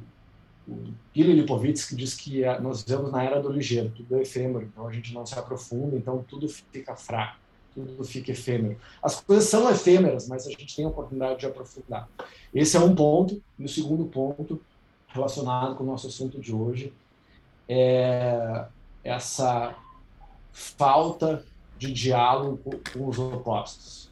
o 0.67 0.83
Gili 1.13 1.33
Lipovitsky 1.33 1.95
diz 1.95 2.15
que 2.15 2.43
nós 2.61 2.83
vivemos 2.83 3.11
na 3.11 3.23
era 3.23 3.41
do 3.41 3.51
ligeiro, 3.51 3.91
tudo 3.95 4.15
é 4.15 4.21
efêmero, 4.21 4.65
então 4.65 4.87
a 4.87 4.91
gente 4.91 5.13
não 5.13 5.25
se 5.25 5.37
aprofunda, 5.37 5.95
então 5.95 6.23
tudo 6.27 6.47
fica 6.47 6.95
fraco 6.95 7.41
tudo 7.73 8.03
fica 8.03 8.31
efêmero. 8.31 8.77
As 9.01 9.21
coisas 9.21 9.45
são 9.45 9.69
efêmeras, 9.69 10.27
mas 10.27 10.45
a 10.45 10.49
gente 10.49 10.75
tem 10.75 10.85
a 10.85 10.89
oportunidade 10.89 11.39
de 11.39 11.45
aprofundar. 11.45 12.07
Esse 12.53 12.77
é 12.77 12.79
um 12.79 12.93
ponto. 12.93 13.41
E 13.57 13.65
o 13.65 13.69
segundo 13.69 14.05
ponto, 14.05 14.61
relacionado 15.07 15.75
com 15.75 15.83
o 15.83 15.87
nosso 15.87 16.07
assunto 16.07 16.39
de 16.39 16.53
hoje, 16.53 16.93
é 17.73 18.65
essa 19.01 19.73
falta 20.51 21.45
de 21.77 21.93
diálogo 21.93 22.81
com 22.91 23.07
os 23.07 23.17
opostos. 23.17 24.11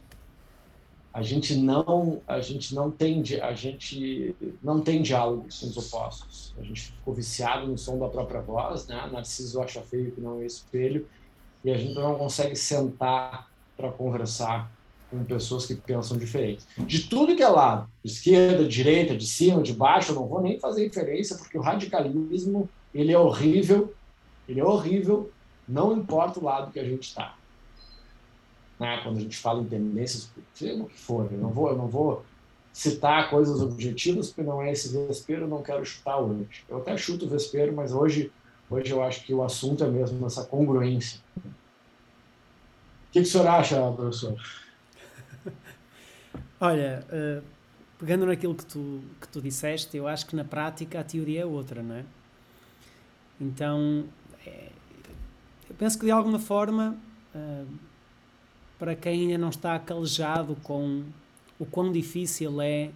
a 1.14 1.22
gente 1.22 1.56
não 1.58 2.22
a 2.26 2.40
gente 2.40 2.74
não 2.74 2.90
tem 2.90 3.22
a 3.42 3.54
gente 3.54 4.34
não 4.64 4.80
tem 4.80 5.02
diálogo 5.02 5.42
com 5.42 5.68
os 5.68 5.78
opostos. 5.78 6.54
A 6.58 6.64
gente 6.64 6.84
ficou 6.84 7.14
viciado 7.14 7.68
no 7.68 7.78
som 7.78 8.00
da 8.00 8.08
própria 8.08 8.40
voz 8.40 8.88
né? 8.88 9.10
Narciso 9.12 9.62
acha 9.62 9.82
feio 9.82 10.14
que 10.14 10.22
não 10.22 10.42
é 10.42 10.46
espelho 10.46 11.06
e 11.66 11.70
a 11.70 11.78
gente 11.78 11.96
não 11.96 12.16
consegue 12.16 12.56
sentar 12.56 13.52
para 13.76 13.92
conversar 13.92 14.72
com 15.12 15.22
pessoas 15.26 15.66
que 15.66 15.76
pensam 15.76 16.18
diferente. 16.18 16.64
De 16.78 17.10
tudo 17.10 17.36
que 17.36 17.44
é 17.44 17.50
lado 17.50 17.90
esquerda 18.06 18.66
direita 18.66 19.18
de 19.18 19.28
cima 19.28 19.62
de 19.62 19.74
baixo 19.74 20.12
eu 20.12 20.16
não 20.16 20.28
vou 20.28 20.42
nem 20.42 20.58
fazer 20.58 20.86
referência 20.86 21.36
porque 21.36 21.58
o 21.58 21.62
radicalismo 21.62 22.70
ele 22.94 23.12
é 23.12 23.20
horrível 23.20 23.94
ele 24.48 24.60
é 24.60 24.66
horrível 24.66 25.32
não 25.68 25.96
importa 25.96 26.40
o 26.40 26.44
lado 26.44 26.72
que 26.72 26.80
a 26.80 26.84
gente 26.84 27.04
está 27.04 27.36
né? 28.80 29.02
quando 29.04 29.18
a 29.18 29.22
gente 29.22 29.38
fala 29.38 29.62
em 29.62 29.66
tendências, 29.66 30.32
seja 30.54 30.82
o 30.82 30.88
que 30.88 30.98
for, 30.98 31.28
eu 31.32 31.38
não 31.38 31.50
vou, 31.50 31.70
eu 31.70 31.78
não 31.78 31.88
vou 31.88 32.24
citar 32.72 33.30
coisas 33.30 33.62
objetivas, 33.62 34.28
porque 34.28 34.44
não 34.44 34.62
é 34.62 34.72
esse 34.72 34.96
vespeiro, 34.96 35.44
eu 35.44 35.48
não 35.48 35.62
quero 35.62 35.84
chutar 35.86 36.18
hoje. 36.18 36.64
Eu 36.70 36.78
até 36.78 36.96
chuto 36.96 37.26
o 37.26 37.30
vespeiro, 37.30 37.74
mas 37.74 37.92
hoje, 37.92 38.32
hoje 38.70 38.92
eu 38.92 39.04
acho 39.04 39.26
que 39.26 39.34
o 39.34 39.44
assunto 39.44 39.84
é 39.84 39.90
mesmo 39.90 40.26
essa 40.26 40.46
congruência. 40.46 41.20
O 41.36 41.42
que, 43.12 43.20
que 43.20 43.20
o 43.22 43.26
senhor 43.26 43.48
acha, 43.48 43.92
professor? 43.92 44.36
Olha, 46.62 47.06
uh, 47.12 47.44
pegando 47.98 48.26
naquilo 48.26 48.56
que 48.56 48.66
tu, 48.66 49.02
que 49.20 49.28
tu 49.28 49.42
disseste, 49.42 49.98
eu 49.98 50.08
acho 50.08 50.26
que 50.26 50.36
na 50.36 50.46
prática 50.46 51.00
a 51.00 51.04
teoria 51.04 51.42
é 51.42 51.46
outra, 51.46 51.82
não 51.82 51.96
é? 51.96 52.06
Então, 53.40 54.06
é, 54.46 54.72
eu 55.70 55.76
penso 55.76 55.98
que 55.98 56.06
de 56.06 56.12
alguma 56.12 56.40
forma 56.40 56.98
uh, 57.34 57.68
para 58.78 58.96
quem 58.96 59.22
ainda 59.22 59.38
não 59.38 59.50
está 59.50 59.78
calejado 59.78 60.56
com 60.64 61.04
o 61.60 61.66
quão 61.66 61.92
difícil 61.92 62.62
é 62.62 62.92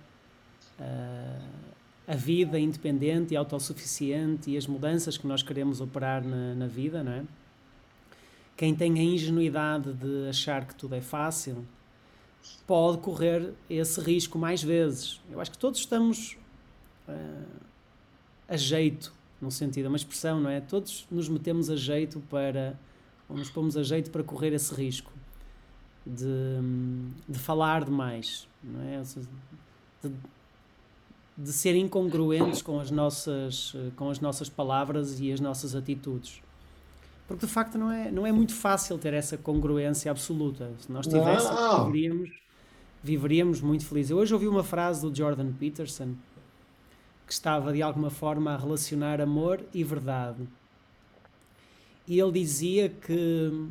uh, 0.80 1.64
a 2.08 2.16
vida 2.16 2.60
independente 2.60 3.34
e 3.34 3.38
autossuficiente 3.38 4.52
e 4.52 4.58
as 4.58 4.68
mudanças 4.68 5.18
que 5.18 5.28
nós 5.28 5.44
queremos 5.44 5.82
operar 5.82 6.24
na, 6.24 6.56
na 6.56 6.68
vida, 6.68 7.04
não 7.04 7.12
é? 7.12 7.24
Quem 8.56 8.76
tem 8.76 9.00
a 9.00 9.04
ingenuidade 9.04 9.94
de 9.94 10.30
achar 10.30 10.66
que 10.66 10.76
tudo 10.76 10.96
é 10.96 11.02
fácil 11.02 11.66
pode 12.68 13.00
correr 13.00 13.54
esse 13.70 14.00
risco 14.00 14.38
mais 14.38 14.62
vezes. 14.62 15.20
Eu 15.32 15.42
acho 15.42 15.52
que 15.52 15.58
todos 15.58 15.80
estamos 15.80 16.38
uh, 17.08 17.62
a 18.48 18.56
jeito, 18.56 19.14
no 19.44 19.52
sentido, 19.52 19.86
é 19.86 19.88
uma 19.90 19.98
expressão, 19.98 20.40
não 20.40 20.50
é? 20.50 20.62
Todos 20.62 21.06
nos 21.12 21.28
metemos 21.28 21.70
a 21.70 21.76
jeito 21.76 22.22
para, 22.30 22.80
ou 23.30 23.38
nos 23.38 23.50
pomos 23.50 23.76
a 23.78 23.84
jeito 23.84 24.10
para 24.10 24.24
correr 24.24 24.54
esse 24.54 24.74
risco 24.74 25.12
de, 26.06 26.26
de 27.28 27.38
falar 27.38 27.84
demais, 27.84 28.48
não 28.64 28.82
é? 28.82 29.02
De, 30.02 30.12
de 31.38 31.52
ser 31.52 31.76
incongruentes 31.76 32.62
com 32.62 32.80
as 32.80 32.92
nossas 32.92 33.76
com 33.96 34.10
as 34.10 34.20
nossas 34.20 34.50
palavras 34.50 35.20
e 35.20 35.32
as 35.32 35.40
nossas 35.40 35.76
atitudes. 35.76 36.42
Porque 37.28 37.46
de 37.46 37.52
facto 37.52 37.78
não 37.78 37.92
é 37.92 38.12
não 38.12 38.28
é 38.28 38.32
muito 38.32 38.54
fácil 38.54 38.98
ter 38.98 39.14
essa 39.14 39.38
congruência 39.38 40.12
absoluta. 40.12 40.72
Se 40.80 40.92
nós 40.92 41.08
tivéssemos, 41.08 41.86
viveríamos, 41.86 42.30
viveríamos 43.04 43.62
muito 43.62 43.86
felizes. 43.86 44.12
Eu 44.12 44.18
hoje 44.18 44.34
ouvi 44.34 44.48
uma 44.48 44.64
frase 44.64 45.02
do 45.02 45.16
Jordan 45.16 45.52
Peterson 45.54 46.14
que 47.25 47.34
estava 47.34 47.72
de 47.74 47.82
alguma 47.82 48.10
forma 48.10 48.53
a 48.53 48.58
relacionar 48.58 49.22
amor 49.22 49.62
e 49.74 49.84
verdade. 49.84 50.48
E 52.08 52.20
ele 52.20 52.32
dizia 52.32 52.89
que 52.89 53.70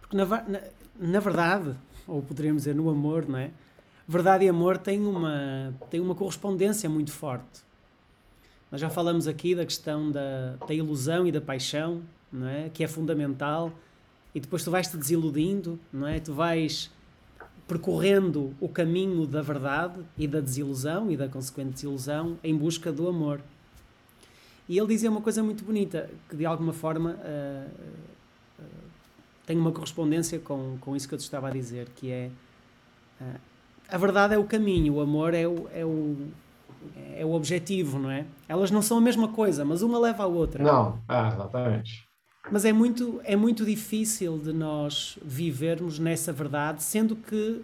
porque 0.00 0.16
na, 0.16 0.26
na, 0.26 0.60
na 0.98 1.20
verdade, 1.20 1.76
ou 2.06 2.20
poderíamos 2.20 2.62
dizer 2.62 2.74
no 2.74 2.90
amor, 2.90 3.28
não 3.28 3.38
é? 3.38 3.52
Verdade 4.06 4.44
e 4.44 4.48
amor 4.48 4.76
têm 4.76 5.00
uma, 5.06 5.72
têm 5.88 6.00
uma 6.00 6.16
correspondência 6.16 6.90
muito 6.90 7.12
forte. 7.12 7.62
Nós 8.72 8.80
já 8.80 8.90
falamos 8.90 9.28
aqui 9.28 9.54
da 9.54 9.64
questão 9.64 10.10
da, 10.10 10.56
da 10.66 10.74
ilusão 10.74 11.26
e 11.26 11.32
da 11.32 11.40
paixão, 11.40 12.02
não 12.32 12.48
é? 12.48 12.68
Que 12.70 12.82
é 12.82 12.88
fundamental. 12.88 13.72
E 14.34 14.40
depois 14.40 14.64
tu 14.64 14.70
vais 14.70 14.88
te 14.88 14.96
desiludindo, 14.96 15.78
não 15.92 16.08
é? 16.08 16.18
Tu 16.18 16.32
vais 16.32 16.90
percorrendo 17.70 18.52
o 18.60 18.68
caminho 18.68 19.24
da 19.28 19.40
verdade 19.40 20.00
e 20.18 20.26
da 20.26 20.40
desilusão 20.40 21.08
e 21.08 21.16
da 21.16 21.28
consequente 21.28 21.70
desilusão 21.74 22.36
em 22.42 22.56
busca 22.56 22.90
do 22.90 23.06
amor. 23.06 23.40
E 24.68 24.76
ele 24.76 24.88
dizia 24.88 25.08
uma 25.08 25.20
coisa 25.20 25.40
muito 25.40 25.62
bonita, 25.62 26.10
que 26.28 26.34
de 26.34 26.44
alguma 26.44 26.72
forma 26.72 27.10
uh, 27.12 28.64
tem 29.46 29.56
uma 29.56 29.70
correspondência 29.70 30.40
com, 30.40 30.78
com 30.80 30.96
isso 30.96 31.08
que 31.08 31.14
eu 31.14 31.18
te 31.18 31.22
estava 31.22 31.46
a 31.46 31.50
dizer, 31.52 31.88
que 31.94 32.10
é 32.10 32.28
uh, 33.20 33.40
a 33.88 33.96
verdade 33.96 34.34
é 34.34 34.38
o 34.38 34.44
caminho, 34.44 34.94
o 34.94 35.00
amor 35.00 35.32
é 35.32 35.46
o, 35.46 35.68
é 35.72 35.84
o, 35.84 36.16
é 37.16 37.24
o 37.24 37.32
objetivo, 37.32 38.00
não 38.00 38.10
é? 38.10 38.26
Elas 38.48 38.72
não 38.72 38.82
são 38.82 38.98
a 38.98 39.00
mesma 39.00 39.28
coisa, 39.28 39.64
mas 39.64 39.80
uma 39.80 39.96
leva 39.96 40.24
à 40.24 40.26
outra. 40.26 40.64
Não, 40.64 41.00
ah, 41.06 41.28
exatamente. 41.28 42.09
Mas 42.50 42.64
é 42.64 42.72
muito, 42.72 43.20
é 43.24 43.36
muito 43.36 43.64
difícil 43.64 44.38
de 44.38 44.52
nós 44.52 45.18
vivermos 45.22 45.98
nessa 45.98 46.32
verdade, 46.32 46.82
sendo 46.82 47.14
que 47.14 47.62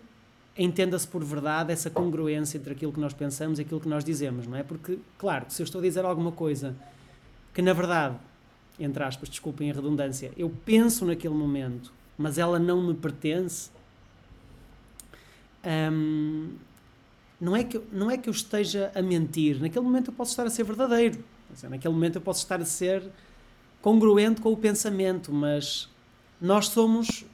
entenda-se 0.56 1.06
por 1.06 1.24
verdade 1.24 1.72
essa 1.72 1.90
congruência 1.90 2.56
entre 2.56 2.72
aquilo 2.72 2.92
que 2.92 3.00
nós 3.00 3.12
pensamos 3.12 3.58
e 3.58 3.62
aquilo 3.62 3.80
que 3.80 3.88
nós 3.88 4.04
dizemos, 4.04 4.46
não 4.46 4.56
é? 4.56 4.62
Porque, 4.62 4.98
claro, 5.18 5.46
se 5.48 5.60
eu 5.60 5.64
estou 5.64 5.80
a 5.80 5.82
dizer 5.82 6.04
alguma 6.04 6.32
coisa 6.32 6.74
que 7.52 7.60
na 7.60 7.72
verdade 7.72 8.16
entre 8.78 9.02
aspas, 9.02 9.28
desculpem 9.28 9.70
a 9.70 9.74
redundância, 9.74 10.32
eu 10.36 10.50
penso 10.64 11.04
naquele 11.06 11.34
momento, 11.34 11.92
mas 12.16 12.38
ela 12.38 12.58
não 12.58 12.86
me 12.86 12.94
pertence, 12.94 13.70
hum, 15.64 16.50
não, 17.40 17.56
é 17.56 17.64
que, 17.64 17.80
não 17.90 18.10
é 18.10 18.18
que 18.18 18.28
eu 18.28 18.32
esteja 18.32 18.90
a 18.94 19.00
mentir. 19.00 19.60
Naquele 19.60 19.84
momento 19.84 20.10
eu 20.10 20.14
posso 20.14 20.32
estar 20.32 20.46
a 20.46 20.50
ser 20.50 20.64
verdadeiro. 20.64 21.22
Naquele 21.62 21.94
momento 21.94 22.16
eu 22.16 22.22
posso 22.22 22.42
estar 22.42 22.60
a 22.60 22.64
ser 22.64 23.02
congruente 23.80 24.40
com 24.40 24.52
o 24.52 24.56
pensamento, 24.56 25.32
mas 25.32 25.88
nós 26.40 26.68
somos 26.68 27.24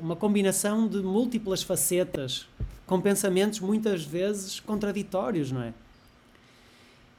uma 0.00 0.16
combinação 0.16 0.86
de 0.88 0.98
múltiplas 0.98 1.62
facetas, 1.62 2.46
com 2.86 3.00
pensamentos 3.00 3.60
muitas 3.60 4.04
vezes 4.04 4.60
contraditórios, 4.60 5.50
não 5.50 5.62
é? 5.62 5.74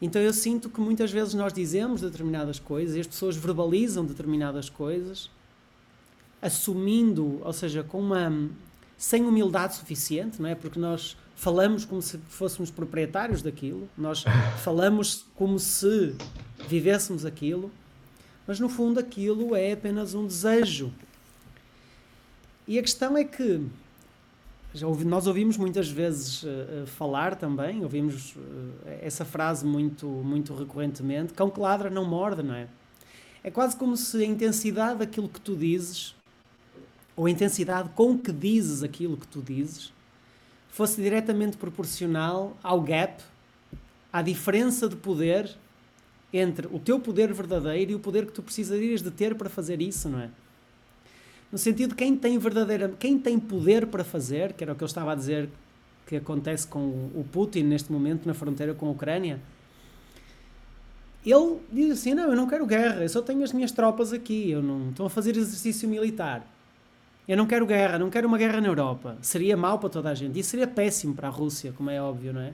Então 0.02 0.22
eu 0.22 0.32
sinto 0.32 0.70
que 0.70 0.80
muitas 0.80 1.12
vezes 1.12 1.34
nós 1.34 1.52
dizemos 1.52 2.02
determinadas 2.02 2.60
coisas 2.60 2.96
e 2.96 3.00
as 3.00 3.08
pessoas 3.08 3.36
verbalizam 3.36 4.06
determinadas 4.06 4.70
coisas, 4.70 5.30
assumindo, 6.42 7.42
ou 7.44 7.52
seja, 7.52 7.84
com 7.84 8.00
uma 8.00 8.32
sem 8.98 9.26
humildade 9.26 9.76
suficiente, 9.76 10.42
não 10.42 10.50
é? 10.50 10.56
Porque 10.56 10.80
nós 10.80 11.18
falamos 11.36 11.86
como 11.86 12.02
se 12.02 12.18
fôssemos 12.30 12.72
proprietários 12.72 13.42
daquilo, 13.42 13.90
nós 13.98 14.24
falamos 14.64 15.26
como 15.36 15.60
se 15.60 16.16
vivêssemos 16.68 17.26
aquilo, 17.26 17.72
mas 18.48 18.60
no 18.60 18.70
fundo 18.70 19.00
aquilo 19.00 19.54
é 19.54 19.74
apenas 19.74 20.16
um 20.16 20.26
desejo. 20.26 20.92
E 22.66 22.80
a 22.80 22.82
questão 22.82 23.18
é 23.18 23.24
que 23.24 23.62
já 24.74 24.88
ouvi, 24.88 25.06
nós 25.06 25.28
ouvimos 25.28 25.58
muitas 25.58 25.90
vezes 25.90 26.44
uh, 26.44 26.86
falar 26.86 27.36
também, 27.36 27.84
ouvimos 27.84 28.36
uh, 28.36 28.40
essa 29.02 29.26
frase 29.26 29.66
muito, 29.66 30.08
muito 30.08 30.54
recorrentemente: 30.54 31.34
cão 31.34 31.50
que 31.50 31.60
ladra 31.60 31.90
não 31.90 32.06
morde, 32.06 32.44
não 32.44 32.54
é? 32.54 32.68
É 33.44 33.52
quase 33.52 33.76
como 33.76 33.96
se 33.96 34.18
a 34.22 34.26
intensidade 34.26 35.00
daquilo 35.00 35.30
que 35.30 35.40
tu 35.40 35.56
dizes, 35.56 36.16
ou 37.16 37.26
a 37.26 37.30
intensidade 37.30 37.90
com 37.96 38.18
que 38.18 38.32
dizes 38.32 38.84
aquilo 38.84 39.18
que 39.18 39.28
tu 39.28 39.42
dizes, 39.42 39.92
fosse 40.70 41.02
diretamente 41.02 41.58
proporcional 41.58 42.56
ao 42.62 42.82
gap, 42.82 43.24
à 44.12 44.22
diferença 44.22 44.88
de 44.88 44.96
poder 44.96 45.56
entre 46.34 46.68
o 46.68 46.80
teu 46.80 47.00
poder 47.00 47.34
verdadeiro 47.34 47.92
e 47.92 47.96
o 47.96 48.00
poder 48.00 48.26
que 48.26 48.32
tu 48.32 48.44
precisarias 48.44 49.02
de 49.02 49.12
ter 49.12 49.36
para 49.36 49.50
fazer 49.50 49.82
isso, 49.82 50.10
não 50.10 50.20
é? 50.20 50.30
no 51.52 51.58
sentido 51.58 51.96
quem 51.96 52.16
tem 52.16 52.38
verdadeira, 52.38 52.94
quem 53.00 53.18
tem 53.18 53.40
poder 53.40 53.88
para 53.88 54.04
fazer, 54.04 54.54
que 54.54 54.64
era 54.64 54.74
o 54.74 54.76
que 54.76 54.84
eu 54.84 54.88
estava 54.88 55.14
a 55.14 55.16
dizer 55.16 55.50
que 56.06 56.18
acontece 56.18 56.66
com 56.68 56.80
o 56.80 57.26
Putin 57.32 57.64
neste 57.64 57.92
momento 57.92 58.26
na 58.26 58.34
fronteira 58.34 58.74
com 58.74 58.88
a 58.88 58.92
Ucrânia. 58.92 59.40
Ele 61.26 61.58
diz 61.72 61.92
assim: 61.92 62.14
Não, 62.14 62.30
eu 62.30 62.36
não 62.36 62.48
quero 62.48 62.66
guerra, 62.66 63.02
eu 63.02 63.10
só 63.10 63.22
tenho 63.22 63.44
as 63.44 63.52
minhas 63.52 63.72
tropas 63.72 64.14
aqui, 64.14 64.50
eu 64.50 64.62
não 64.62 64.90
estou 64.90 65.06
a 65.06 65.10
fazer 65.10 65.36
exercício 65.36 65.88
militar. 65.88 66.46
Eu 67.28 67.36
não 67.36 67.46
quero 67.46 67.66
guerra, 67.66 68.00
não 68.00 68.10
quero 68.10 68.26
uma 68.26 68.38
guerra 68.38 68.62
na 68.62 68.68
Europa. 68.68 69.18
Seria 69.22 69.58
mau 69.58 69.80
para 69.80 69.90
toda 69.90 70.10
a 70.10 70.16
gente. 70.16 70.40
Isso 70.40 70.52
seria 70.52 70.68
péssimo 70.68 71.14
para 71.14 71.28
a 71.28 71.32
Rússia, 71.32 71.74
como 71.76 71.90
é 71.90 72.02
óbvio, 72.02 72.32
não 72.32 72.40
é? 72.40 72.54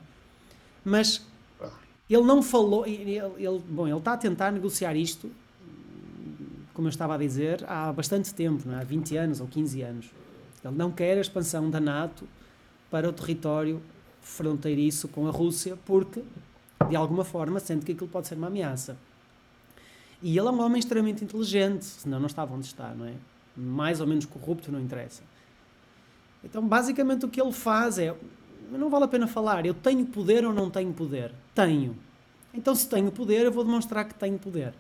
Mas 0.84 1.24
ele 2.10 2.24
não 2.24 2.42
falou. 2.42 2.86
Ele, 2.86 3.18
ele, 3.18 3.62
bom, 3.70 3.88
ele 3.88 3.98
está 3.98 4.14
a 4.14 4.18
tentar 4.18 4.52
negociar 4.52 4.96
isto 4.96 5.32
como 6.74 6.88
eu 6.88 6.90
estava 6.90 7.14
a 7.14 7.18
dizer, 7.18 7.64
há 7.68 7.94
bastante 7.94 8.34
tempo, 8.34 8.70
é? 8.72 8.76
há 8.76 8.84
20 8.84 9.16
anos 9.16 9.40
ou 9.40 9.48
15 9.48 9.82
anos. 9.84 10.12
Ele 10.66 10.76
não 10.76 10.92
quer 10.92 11.18
a 11.18 11.22
expansão 11.22 11.70
da 11.70 11.80
NATO 11.80 12.28
para 12.90 13.08
o 13.08 13.14
território 13.14 13.82
fronteiriço 14.22 15.08
com 15.08 15.28
a 15.28 15.32
Rússia, 15.32 15.78
porque, 15.86 16.24
de 16.90 16.96
alguma 16.96 17.24
forma, 17.24 17.60
sente 17.60 17.86
que 17.86 17.92
aquilo 17.92 18.08
pode 18.08 18.28
ser 18.28 18.36
uma 18.36 18.48
ameaça. 18.48 18.98
E 20.22 20.38
ele 20.38 20.48
é 20.48 20.52
um 20.52 20.62
homem 20.62 20.80
extremamente 20.80 21.24
inteligente, 21.24 21.84
senão 21.84 22.20
não 22.20 22.28
estava 22.28 22.56
onde 22.56 22.66
está, 22.66 22.94
não 22.96 23.06
é? 23.06 23.14
Mais 23.56 24.00
ou 24.00 24.08
menos 24.08 24.26
corrupto, 24.26 24.72
não 24.72 24.80
interessa. 24.80 25.22
Então, 26.44 26.66
basicamente, 26.66 27.26
o 27.26 27.30
que 27.30 27.42
ele 27.42 27.52
faz 27.52 28.00
é: 28.00 28.16
não 28.80 28.90
vale 28.90 29.06
a 29.06 29.08
pena 29.08 29.28
falar, 29.28 29.66
eu 29.66 29.74
tenho 29.74 30.06
poder 30.06 30.46
ou 30.46 30.54
não 30.54 30.70
tenho 30.70 30.94
poder? 30.94 31.32
Tenho. 31.54 31.96
Então, 32.54 32.76
se 32.76 32.88
tenho 32.88 33.12
poder, 33.12 33.46
eu 33.46 33.52
vou 33.52 33.64
demonstrar 33.64 34.06
que 34.06 34.14
tenho 34.14 34.38
poder. 34.38 34.74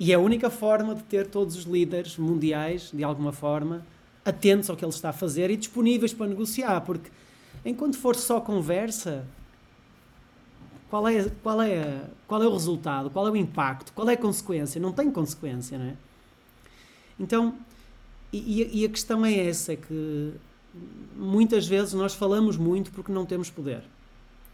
E 0.00 0.10
é 0.10 0.14
a 0.14 0.18
única 0.18 0.50
forma 0.50 0.94
de 0.94 1.02
ter 1.04 1.26
todos 1.26 1.56
os 1.56 1.64
líderes 1.64 2.16
mundiais, 2.16 2.90
de 2.92 3.04
alguma 3.04 3.32
forma, 3.32 3.84
atentos 4.24 4.70
ao 4.70 4.76
que 4.76 4.84
ele 4.84 4.92
está 4.92 5.10
a 5.10 5.12
fazer 5.12 5.50
e 5.50 5.56
disponíveis 5.56 6.12
para 6.12 6.26
negociar, 6.26 6.80
porque 6.80 7.10
enquanto 7.64 7.98
for 7.98 8.16
só 8.16 8.40
conversa, 8.40 9.24
qual 10.88 11.06
é, 11.08 11.28
qual 11.42 11.62
é, 11.62 12.02
qual 12.26 12.42
é 12.42 12.46
o 12.46 12.52
resultado? 12.52 13.10
Qual 13.10 13.26
é 13.26 13.30
o 13.30 13.36
impacto? 13.36 13.92
Qual 13.92 14.08
é 14.08 14.14
a 14.14 14.16
consequência? 14.16 14.80
Não 14.80 14.92
tem 14.92 15.10
consequência, 15.10 15.78
não 15.78 15.86
é? 15.86 15.96
Então, 17.18 17.54
e, 18.32 18.80
e 18.80 18.84
a 18.84 18.88
questão 18.88 19.24
é 19.24 19.48
essa, 19.48 19.74
é 19.74 19.76
que 19.76 20.32
muitas 21.16 21.66
vezes 21.66 21.92
nós 21.92 22.14
falamos 22.14 22.56
muito 22.56 22.90
porque 22.90 23.12
não 23.12 23.26
temos 23.26 23.50
poder. 23.50 23.82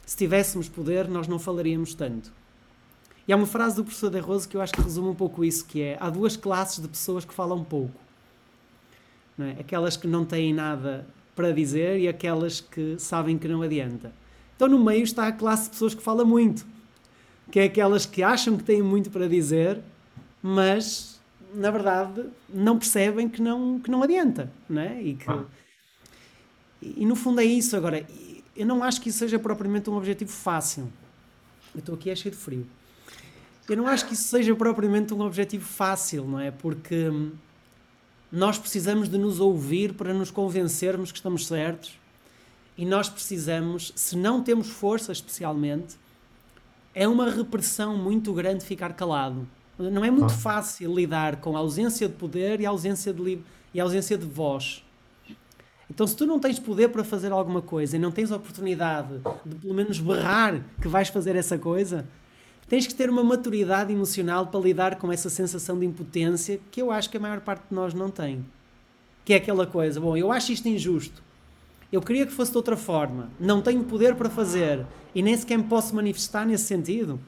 Se 0.04 0.16
tivéssemos 0.16 0.68
poder, 0.68 1.08
nós 1.08 1.28
não 1.28 1.38
falaríamos 1.38 1.94
tanto. 1.94 2.32
E 3.26 3.32
há 3.32 3.36
uma 3.36 3.46
frase 3.46 3.76
do 3.76 3.84
professor 3.84 4.10
De 4.10 4.18
Rose 4.18 4.48
que 4.48 4.56
eu 4.56 4.60
acho 4.62 4.72
que 4.72 4.80
resume 4.80 5.08
um 5.08 5.14
pouco 5.14 5.44
isso, 5.44 5.66
que 5.66 5.82
é 5.82 5.98
há 6.00 6.08
duas 6.08 6.36
classes 6.36 6.80
de 6.80 6.88
pessoas 6.88 7.24
que 7.24 7.34
falam 7.34 7.62
pouco. 7.62 8.00
É? 9.38 9.60
Aquelas 9.60 9.96
que 9.96 10.06
não 10.06 10.24
têm 10.24 10.52
nada 10.52 11.06
para 11.36 11.52
dizer 11.52 12.00
e 12.00 12.08
aquelas 12.08 12.60
que 12.60 12.96
sabem 12.98 13.38
que 13.38 13.46
não 13.46 13.62
adianta. 13.62 14.12
Então 14.56 14.66
no 14.66 14.82
meio 14.82 15.04
está 15.04 15.28
a 15.28 15.32
classe 15.32 15.64
de 15.64 15.70
pessoas 15.70 15.94
que 15.94 16.02
fala 16.02 16.24
muito, 16.24 16.66
que 17.50 17.60
é 17.60 17.64
aquelas 17.64 18.06
que 18.06 18.22
acham 18.22 18.56
que 18.56 18.64
têm 18.64 18.82
muito 18.82 19.10
para 19.10 19.28
dizer, 19.28 19.80
mas 20.42 21.20
na 21.54 21.70
verdade 21.70 22.24
não 22.48 22.78
percebem 22.78 23.28
que 23.28 23.40
não, 23.40 23.78
que 23.78 23.90
não 23.90 24.02
adianta, 24.02 24.50
não 24.68 24.82
é? 24.82 25.00
E, 25.00 25.14
que, 25.14 25.30
ah. 25.30 25.44
E, 26.82 27.02
e 27.02 27.06
no 27.06 27.16
fundo 27.16 27.40
é 27.40 27.44
isso. 27.44 27.76
Agora, 27.76 28.06
eu 28.56 28.66
não 28.66 28.82
acho 28.82 29.00
que 29.00 29.08
isso 29.08 29.18
seja 29.18 29.38
propriamente 29.38 29.88
um 29.88 29.96
objetivo 29.96 30.30
fácil. 30.30 30.92
Eu 31.74 31.80
estou 31.80 31.94
aqui 31.94 32.10
é 32.10 32.16
cheio 32.16 32.34
de 32.34 32.40
frio. 32.40 32.66
Eu 33.68 33.76
não 33.76 33.86
acho 33.86 34.06
que 34.06 34.14
isso 34.14 34.24
seja 34.24 34.54
propriamente 34.54 35.12
um 35.12 35.20
objetivo 35.20 35.64
fácil, 35.64 36.24
não 36.26 36.40
é? 36.40 36.50
Porque 36.50 37.08
hum, 37.08 37.32
nós 38.32 38.58
precisamos 38.58 39.08
de 39.08 39.18
nos 39.18 39.40
ouvir 39.40 39.92
para 39.92 40.14
nos 40.14 40.30
convencermos 40.30 41.12
que 41.12 41.18
estamos 41.18 41.46
certos 41.46 41.98
e 42.76 42.86
nós 42.86 43.08
precisamos, 43.08 43.92
se 43.94 44.16
não 44.16 44.42
temos 44.42 44.68
força 44.68 45.12
especialmente, 45.12 45.96
é 46.94 47.06
uma 47.06 47.30
repressão 47.30 47.96
muito 47.96 48.32
grande 48.32 48.64
ficar 48.64 48.92
calado. 48.94 49.46
Não 49.78 50.04
é 50.04 50.10
muito 50.10 50.32
fácil 50.32 50.94
lidar 50.94 51.36
com 51.36 51.56
a 51.56 51.60
ausência 51.60 52.08
de 52.08 52.14
poder 52.14 52.60
e 52.60 52.66
a 52.66 52.70
ausência 52.70 53.12
de, 53.12 53.38
e 53.72 53.80
a 53.80 53.82
ausência 53.82 54.16
de 54.16 54.26
voz. 54.26 54.82
Então, 55.90 56.06
se 56.06 56.14
tu 56.14 56.26
não 56.26 56.38
tens 56.38 56.58
poder 56.58 56.88
para 56.88 57.02
fazer 57.02 57.32
alguma 57.32 57.62
coisa 57.62 57.96
e 57.96 57.98
não 57.98 58.10
tens 58.10 58.30
oportunidade 58.30 59.20
de 59.44 59.54
pelo 59.56 59.74
menos 59.74 59.98
berrar 59.98 60.62
que 60.80 60.88
vais 60.88 61.08
fazer 61.08 61.34
essa 61.34 61.56
coisa, 61.56 62.06
tens 62.68 62.86
que 62.86 62.94
ter 62.94 63.08
uma 63.08 63.24
maturidade 63.24 63.92
emocional 63.92 64.46
para 64.46 64.60
lidar 64.60 64.96
com 64.96 65.10
essa 65.10 65.30
sensação 65.30 65.78
de 65.78 65.86
impotência 65.86 66.60
que 66.70 66.82
eu 66.82 66.90
acho 66.90 67.08
que 67.08 67.16
a 67.16 67.20
maior 67.20 67.40
parte 67.40 67.68
de 67.70 67.74
nós 67.74 67.94
não 67.94 68.10
tem. 68.10 68.44
Que 69.24 69.32
é 69.32 69.36
aquela 69.36 69.66
coisa, 69.66 69.98
bom, 70.00 70.16
eu 70.16 70.30
acho 70.30 70.52
isto 70.52 70.68
injusto. 70.68 71.22
Eu 71.90 72.02
queria 72.02 72.26
que 72.26 72.32
fosse 72.32 72.50
de 72.50 72.58
outra 72.58 72.76
forma. 72.76 73.30
Não 73.40 73.62
tenho 73.62 73.82
poder 73.82 74.14
para 74.14 74.28
fazer 74.28 74.84
e 75.14 75.22
nem 75.22 75.34
sequer 75.34 75.56
me 75.56 75.64
posso 75.64 75.96
manifestar 75.96 76.46
nesse 76.46 76.64
sentido. 76.64 77.18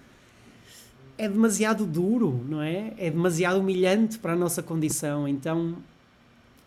É 1.16 1.26
demasiado 1.26 1.86
duro, 1.86 2.44
não 2.46 2.60
é? 2.60 2.92
É 2.98 3.10
demasiado 3.10 3.58
humilhante 3.58 4.18
para 4.18 4.34
a 4.34 4.36
nossa 4.36 4.62
condição. 4.62 5.26
Então, 5.26 5.76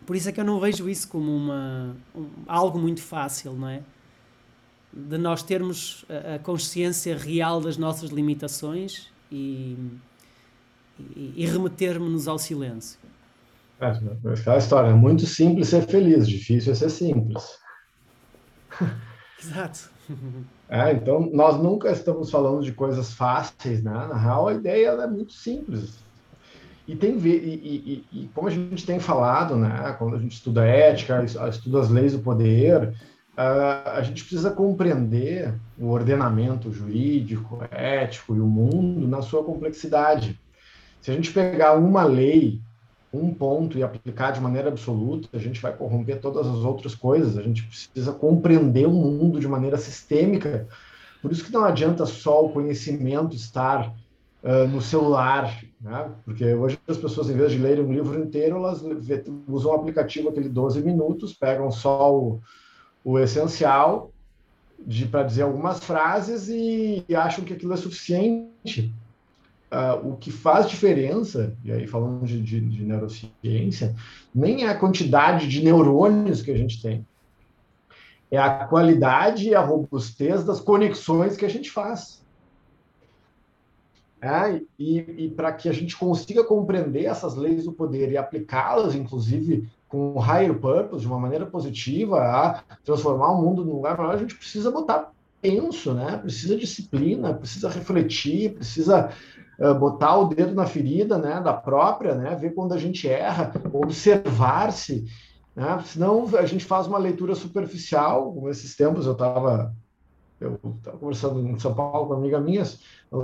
por 0.06 0.16
isso 0.16 0.28
é 0.28 0.32
que 0.32 0.40
eu 0.40 0.44
não 0.44 0.60
vejo 0.60 0.88
isso 0.88 1.08
como 1.08 1.34
uma, 1.34 1.96
um, 2.14 2.26
algo 2.46 2.78
muito 2.78 3.02
fácil, 3.02 3.52
não 3.54 3.68
é? 3.68 3.82
de 4.94 5.18
nós 5.18 5.42
termos 5.42 6.04
a, 6.08 6.38
consciência 6.38 7.16
real 7.16 7.60
das 7.60 7.76
nossas 7.76 8.10
limitações 8.10 9.08
e, 9.30 9.76
e, 10.98 11.34
e 11.36 11.46
remetermos-nos 11.46 12.28
ao 12.28 12.38
silêncio. 12.38 12.98
É, 13.80 13.88
aquela 14.32 14.58
história, 14.58 14.88
é 14.88 14.94
muito 14.94 15.26
simples 15.26 15.68
ser 15.68 15.82
feliz, 15.86 16.28
difícil 16.28 16.72
é 16.72 16.74
ser 16.76 16.90
simples. 16.90 17.58
Exato. 19.42 19.90
É, 20.68 20.92
então, 20.92 21.28
nós 21.32 21.60
nunca 21.60 21.90
estamos 21.90 22.30
falando 22.30 22.62
de 22.62 22.72
coisas 22.72 23.12
fáceis, 23.12 23.82
né? 23.82 23.92
Na 23.92 24.16
real, 24.16 24.48
a 24.48 24.54
ideia 24.54 24.88
é 24.88 25.06
muito 25.06 25.32
simples. 25.32 25.98
E, 26.86 26.94
tem, 26.94 27.16
e, 27.18 27.28
e, 27.28 28.04
e, 28.12 28.30
como 28.34 28.48
a 28.48 28.50
gente 28.50 28.84
tem 28.84 29.00
falado, 29.00 29.56
né? 29.56 29.94
Quando 29.98 30.16
a 30.16 30.18
gente 30.18 30.32
estuda 30.32 30.66
ética, 30.66 31.24
estuda 31.24 31.80
as 31.80 31.88
leis 31.88 32.12
do 32.12 32.18
poder, 32.18 32.92
a 33.36 34.00
gente 34.02 34.22
precisa 34.22 34.50
compreender 34.50 35.54
o 35.78 35.88
ordenamento 35.88 36.70
jurídico, 36.70 37.58
ético 37.70 38.36
e 38.36 38.40
o 38.40 38.46
mundo 38.46 39.08
na 39.08 39.22
sua 39.22 39.42
complexidade. 39.42 40.38
Se 41.00 41.10
a 41.10 41.14
gente 41.14 41.32
pegar 41.32 41.74
uma 41.74 42.04
lei, 42.04 42.60
um 43.12 43.32
ponto 43.32 43.78
e 43.78 43.82
aplicar 43.82 44.32
de 44.32 44.40
maneira 44.40 44.68
absoluta, 44.68 45.28
a 45.32 45.38
gente 45.38 45.60
vai 45.60 45.74
corromper 45.74 46.20
todas 46.20 46.46
as 46.46 46.58
outras 46.58 46.94
coisas. 46.94 47.36
A 47.36 47.42
gente 47.42 47.62
precisa 47.64 48.12
compreender 48.12 48.86
o 48.86 48.92
mundo 48.92 49.40
de 49.40 49.48
maneira 49.48 49.76
sistêmica. 49.78 50.68
Por 51.20 51.32
isso 51.32 51.44
que 51.44 51.52
não 51.52 51.64
adianta 51.64 52.06
só 52.06 52.44
o 52.44 52.50
conhecimento 52.50 53.34
estar 53.34 53.92
uh, 54.44 54.68
no 54.68 54.80
celular, 54.80 55.60
né? 55.80 56.12
porque 56.24 56.54
hoje 56.54 56.78
as 56.86 56.96
pessoas, 56.96 57.28
em 57.28 57.36
vez 57.36 57.50
de 57.50 57.58
lerem 57.58 57.84
um 57.84 57.92
livro 57.92 58.22
inteiro, 58.22 58.56
elas 58.56 58.84
usam 59.48 59.72
o 59.72 59.74
aplicativo 59.74 60.28
aquele 60.28 60.48
12 60.48 60.80
minutos, 60.82 61.32
pegam 61.32 61.70
só 61.72 62.14
o 62.14 62.40
o 63.04 63.18
essencial 63.18 64.10
para 65.10 65.22
dizer 65.22 65.42
algumas 65.42 65.84
frases 65.84 66.48
e, 66.48 67.04
e, 67.08 67.14
acham 67.14 67.44
que 67.44 67.52
aquilo 67.52 67.74
é 67.74 67.76
suficiente. 67.76 68.92
Uh, 69.72 70.10
o 70.10 70.16
que 70.16 70.30
faz 70.30 70.68
diferença, 70.68 71.52
e 71.64 71.72
aí 71.72 71.84
falando 71.86 72.24
de, 72.24 72.40
de, 72.40 72.60
de, 72.60 72.84
neurociência, 72.84 73.92
nem 74.32 74.64
é 74.64 74.68
a 74.68 74.78
quantidade 74.78 75.48
de 75.48 75.64
neurônios 75.64 76.42
que 76.42 76.52
a 76.52 76.56
gente 76.56 76.80
tem, 76.80 77.04
é 78.30 78.38
a 78.38 78.66
qualidade 78.66 79.48
e 79.48 79.54
a 79.54 79.60
robustez 79.60 80.44
das 80.44 80.60
conexões 80.60 81.36
que 81.36 81.44
a 81.44 81.48
gente 81.48 81.72
faz. 81.72 82.23
É, 84.24 84.62
e, 84.78 85.24
e 85.24 85.28
para 85.28 85.52
que 85.52 85.68
a 85.68 85.72
gente 85.72 85.94
consiga 85.98 86.42
compreender 86.42 87.04
essas 87.04 87.34
leis 87.34 87.64
do 87.64 87.72
poder 87.72 88.10
e 88.10 88.16
aplicá-las, 88.16 88.94
inclusive 88.94 89.68
com 89.86 90.18
higher 90.18 90.58
purpose, 90.58 91.02
de 91.02 91.06
uma 91.06 91.18
maneira 91.18 91.44
positiva, 91.44 92.22
a 92.22 92.62
transformar 92.82 93.32
o 93.32 93.42
mundo 93.42 93.62
num 93.62 93.74
lugar 93.74 93.98
melhor, 93.98 94.14
a 94.14 94.16
gente 94.16 94.34
precisa 94.34 94.70
botar 94.70 95.12
penso, 95.42 95.92
né? 95.92 96.16
Precisa 96.16 96.56
disciplina, 96.56 97.34
precisa 97.34 97.68
refletir, 97.68 98.54
precisa 98.54 99.10
uh, 99.58 99.74
botar 99.74 100.16
o 100.16 100.28
dedo 100.28 100.54
na 100.54 100.64
ferida, 100.64 101.18
né? 101.18 101.38
Da 101.42 101.52
própria, 101.52 102.14
né? 102.14 102.34
Ver 102.34 102.54
quando 102.54 102.72
a 102.72 102.78
gente 102.78 103.06
erra, 103.06 103.52
observar-se, 103.74 105.04
né? 105.54 105.82
Senão 105.84 106.26
a 106.38 106.46
gente 106.46 106.64
faz 106.64 106.86
uma 106.86 106.96
leitura 106.96 107.34
superficial. 107.34 108.32
Como 108.32 108.48
esses 108.48 108.74
tempos 108.74 109.04
eu 109.04 109.12
estava 109.12 109.74
eu 110.40 110.58
estava 110.76 110.98
conversando 110.98 111.40
em 111.40 111.58
São 111.58 111.74
Paulo 111.74 112.06
com 112.06 112.12
uma 112.14 112.18
amiga 112.18 112.40
minha 112.40 112.64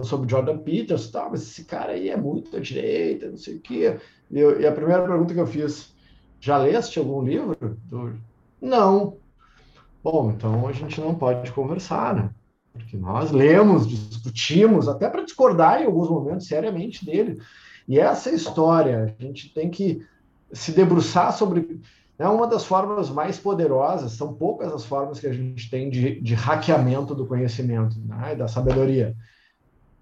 sobre 0.02 0.30
Jordan 0.30 0.58
Peters, 0.58 1.10
tá, 1.10 1.28
mas 1.30 1.42
esse 1.42 1.64
cara 1.64 1.92
aí 1.92 2.08
é 2.08 2.16
muito 2.16 2.56
à 2.56 2.60
direita, 2.60 3.30
não 3.30 3.36
sei 3.36 3.56
o 3.56 3.60
quê. 3.60 3.98
E, 4.30 4.38
eu, 4.38 4.60
e 4.60 4.66
a 4.66 4.72
primeira 4.72 5.02
pergunta 5.02 5.34
que 5.34 5.40
eu 5.40 5.46
fiz, 5.46 5.94
já 6.40 6.56
leste 6.56 6.98
algum 6.98 7.22
livro? 7.22 7.56
Do... 7.84 8.14
Não. 8.60 9.16
Bom, 10.02 10.30
então 10.30 10.66
a 10.66 10.72
gente 10.72 11.00
não 11.00 11.14
pode 11.14 11.52
conversar, 11.52 12.14
né? 12.14 12.30
Porque 12.72 12.96
nós 12.96 13.30
lemos, 13.30 13.86
discutimos, 13.86 14.88
até 14.88 15.08
para 15.08 15.24
discordar 15.24 15.82
em 15.82 15.86
alguns 15.86 16.08
momentos 16.08 16.46
seriamente 16.46 17.04
dele. 17.04 17.40
E 17.86 17.98
essa 17.98 18.30
história, 18.30 19.16
a 19.18 19.22
gente 19.22 19.52
tem 19.52 19.68
que 19.68 20.06
se 20.52 20.72
debruçar 20.72 21.32
sobre. 21.36 21.80
É 22.20 22.28
uma 22.28 22.46
das 22.46 22.66
formas 22.66 23.08
mais 23.08 23.38
poderosas, 23.38 24.12
são 24.12 24.34
poucas 24.34 24.70
as 24.70 24.84
formas 24.84 25.18
que 25.18 25.26
a 25.26 25.32
gente 25.32 25.70
tem 25.70 25.88
de, 25.88 26.20
de 26.20 26.34
hackeamento 26.34 27.14
do 27.14 27.26
conhecimento, 27.26 27.98
né? 27.98 28.34
da 28.34 28.46
sabedoria. 28.46 29.16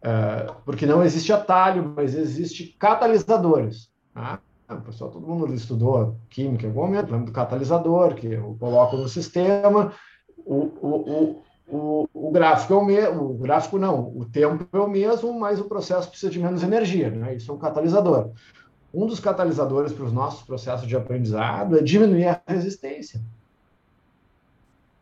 É, 0.03 0.53
porque 0.65 0.85
não 0.85 1.05
existe 1.05 1.33
atalho, 1.33 1.93
mas 1.95 2.17
existe 2.17 2.77
catalisadores. 2.77 3.89
Né? 4.17 4.37
O 4.69 4.81
pessoal, 4.81 5.13
todo 5.13 5.29
mundo 5.29 5.55
estudou 5.55 6.17
química 6.29 6.67
em 6.67 6.71
algum 6.71 6.81
momento, 6.81 7.13
lembra 7.13 7.27
do 7.27 7.33
catalisador, 7.33 8.17
que 8.17 8.27
eu 8.27 8.57
coloco 8.59 8.97
no 8.97 9.09
sistema, 9.09 9.93
o, 10.45 10.73
o, 10.83 11.43
o, 11.69 12.09
o, 12.13 12.31
gráfico 12.33 12.75
é 12.75 12.77
o 12.77 12.85
mesmo, 12.85 13.31
o 13.31 13.35
gráfico 13.35 13.79
não, 13.79 14.13
o 14.17 14.25
tempo 14.25 14.67
é 14.77 14.81
o 14.81 14.89
mesmo, 14.89 15.39
mas 15.39 15.61
o 15.61 15.69
processo 15.69 16.09
precisa 16.11 16.33
de 16.33 16.41
menos 16.41 16.65
energia, 16.65 17.11
né? 17.11 17.37
Isso 17.37 17.49
é 17.49 17.55
um 17.55 17.59
catalisador. 17.59 18.33
Um 18.93 19.07
dos 19.07 19.21
catalisadores 19.21 19.93
para 19.93 20.05
os 20.05 20.13
nossos 20.13 20.43
processos 20.43 20.87
de 20.87 20.97
aprendizado 20.97 21.79
é 21.79 21.83
diminuir 21.83 22.27
a 22.27 22.41
resistência. 22.47 23.21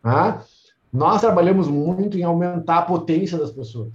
Tá? 0.03 0.44
Nós 0.92 1.20
trabalhamos 1.20 1.68
muito 1.68 2.18
em 2.18 2.22
aumentar 2.22 2.79
a 2.79 2.83
potência 2.83 3.38
das 3.38 3.51
pessoas, 3.51 3.92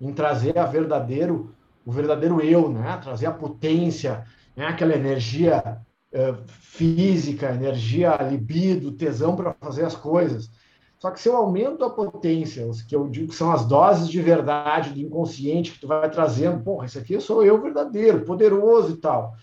em 0.00 0.12
trazer 0.12 0.58
a 0.58 0.66
verdadeiro, 0.66 1.54
o 1.84 1.92
verdadeiro 1.92 2.40
eu, 2.40 2.70
né? 2.70 2.98
Trazer 3.02 3.26
a 3.26 3.32
potência, 3.32 4.24
né? 4.56 4.66
aquela 4.66 4.94
energia 4.94 5.80
é, 6.12 6.34
física, 6.48 7.52
energia, 7.52 8.16
libido, 8.16 8.92
tesão 8.92 9.36
para 9.36 9.54
fazer 9.54 9.84
as 9.84 9.94
coisas. 9.94 10.50
Só 10.98 11.10
que 11.10 11.20
se 11.20 11.28
eu 11.28 11.36
aumento 11.36 11.84
a 11.84 11.90
potência, 11.90 12.66
que 12.88 12.96
eu 12.96 13.06
digo 13.08 13.28
que 13.28 13.34
são 13.34 13.52
as 13.52 13.66
doses 13.66 14.08
de 14.08 14.20
verdade 14.20 14.90
do 14.90 15.00
inconsciente 15.00 15.72
que 15.72 15.80
tu 15.80 15.86
vai 15.86 16.10
trazendo, 16.10 16.62
porra, 16.62 16.86
isso 16.86 16.98
aqui 16.98 17.20
sou 17.20 17.44
eu 17.44 17.60
verdadeiro, 17.60 18.24
poderoso 18.24 18.94
e 18.94 18.96
tal. 18.96 19.34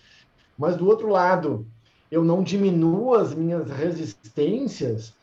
Mas 0.58 0.76
do 0.76 0.86
outro 0.86 1.08
lado, 1.08 1.66
eu 2.10 2.24
não 2.24 2.42
diminuo 2.42 3.14
as 3.14 3.34
minhas 3.34 3.70
resistências, 3.70 5.14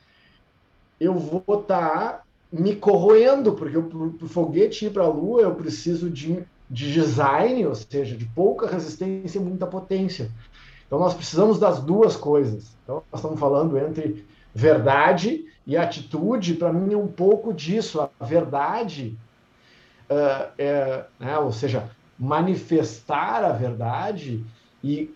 eu 0.99 1.13
vou 1.15 1.43
estar 1.61 1.89
tá 1.89 2.23
me 2.51 2.75
corroendo, 2.75 3.53
porque 3.53 3.79
para 3.79 3.97
o 3.97 4.27
foguete 4.27 4.85
ir 4.85 4.91
para 4.91 5.03
a 5.03 5.07
Lua 5.07 5.41
eu 5.41 5.55
preciso 5.55 6.09
de, 6.09 6.43
de 6.69 6.93
design, 6.93 7.65
ou 7.65 7.75
seja, 7.75 8.15
de 8.15 8.25
pouca 8.25 8.67
resistência 8.67 9.37
e 9.37 9.41
muita 9.41 9.67
potência. 9.67 10.31
Então 10.87 10.99
nós 10.99 11.13
precisamos 11.13 11.59
das 11.59 11.81
duas 11.81 12.15
coisas. 12.15 12.75
Então 12.83 13.03
nós 13.11 13.19
estamos 13.19 13.39
falando 13.39 13.77
entre 13.77 14.25
verdade 14.53 15.45
e 15.65 15.77
atitude, 15.77 16.55
para 16.55 16.73
mim 16.73 16.93
é 16.93 16.97
um 16.97 17.07
pouco 17.07 17.53
disso. 17.53 18.01
A 18.19 18.25
verdade, 18.25 19.17
uh, 20.09 20.51
é, 20.57 21.05
né, 21.19 21.37
ou 21.37 21.51
seja, 21.51 21.89
manifestar 22.17 23.43
a 23.43 23.51
verdade 23.51 24.43
e 24.83 25.13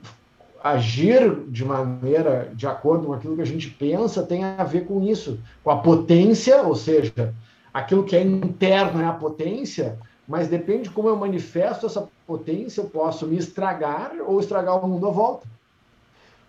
agir 0.63 1.45
de 1.47 1.63
maneira 1.63 2.51
de 2.55 2.65
acordo 2.65 3.07
com 3.07 3.13
aquilo 3.13 3.35
que 3.35 3.41
a 3.41 3.45
gente 3.45 3.69
pensa 3.69 4.23
tem 4.23 4.43
a 4.43 4.63
ver 4.63 4.85
com 4.87 5.03
isso, 5.03 5.39
com 5.63 5.69
a 5.69 5.77
potência, 5.77 6.63
ou 6.63 6.75
seja, 6.75 7.33
aquilo 7.71 8.03
que 8.03 8.15
é 8.15 8.23
interno 8.23 9.01
é 9.01 9.05
a 9.05 9.13
potência, 9.13 9.99
mas 10.27 10.47
depende 10.47 10.83
de 10.83 10.89
como 10.89 11.07
eu 11.07 11.15
manifesto 11.15 11.85
essa 11.85 12.07
potência, 12.25 12.81
eu 12.81 12.89
posso 12.89 13.27
me 13.27 13.37
estragar 13.37 14.13
ou 14.25 14.39
estragar 14.39 14.83
o 14.83 14.87
mundo 14.87 15.07
à 15.07 15.11
volta. 15.11 15.47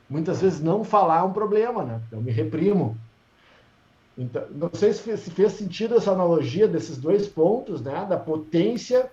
Muitas 0.08 0.40
vezes 0.40 0.62
não 0.62 0.82
falar 0.82 1.18
é 1.18 1.22
um 1.22 1.32
problema, 1.32 1.82
né? 1.82 2.00
Eu 2.10 2.20
me 2.20 2.30
reprimo. 2.30 2.96
Então, 4.18 4.44
não 4.50 4.70
sei 4.72 4.92
se 4.94 5.02
fez, 5.02 5.20
se 5.20 5.30
fez 5.30 5.52
sentido 5.52 5.94
essa 5.94 6.12
analogia 6.12 6.66
desses 6.66 6.96
dois 6.96 7.26
pontos, 7.26 7.82
né? 7.82 8.06
Da 8.08 8.16
potência 8.16 9.10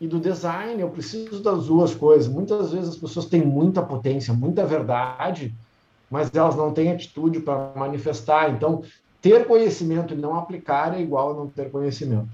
e 0.00 0.06
do 0.06 0.20
design. 0.20 0.80
Eu 0.80 0.90
preciso 0.90 1.42
das 1.42 1.66
duas 1.66 1.94
coisas. 1.94 2.28
Muitas 2.28 2.70
vezes 2.72 2.90
as 2.90 2.96
pessoas 2.96 3.26
têm 3.26 3.44
muita 3.44 3.82
potência, 3.82 4.32
muita 4.32 4.64
verdade, 4.64 5.52
mas 6.08 6.32
elas 6.32 6.54
não 6.54 6.72
têm 6.72 6.92
atitude 6.92 7.40
para 7.40 7.72
manifestar. 7.74 8.50
Então, 8.50 8.82
ter 9.20 9.44
conhecimento 9.44 10.14
e 10.14 10.16
não 10.16 10.36
aplicar 10.36 10.96
é 10.96 11.00
igual 11.00 11.32
a 11.32 11.34
não 11.34 11.48
ter 11.48 11.68
conhecimento. 11.70 12.28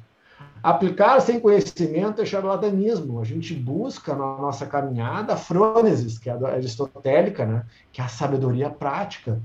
Aplicar 0.62 1.20
sem 1.20 1.40
conhecimento 1.40 2.20
é 2.20 2.26
charlatanismo. 2.26 3.18
A 3.18 3.24
gente 3.24 3.54
busca 3.54 4.14
na 4.14 4.36
nossa 4.36 4.66
caminhada 4.66 5.32
a 5.32 5.36
frônesis, 5.36 6.18
que 6.18 6.28
é 6.28 6.32
a 6.32 6.48
aristotélica, 6.48 7.46
né? 7.46 7.64
que 7.90 8.00
é 8.00 8.04
a 8.04 8.08
sabedoria 8.08 8.68
prática 8.68 9.40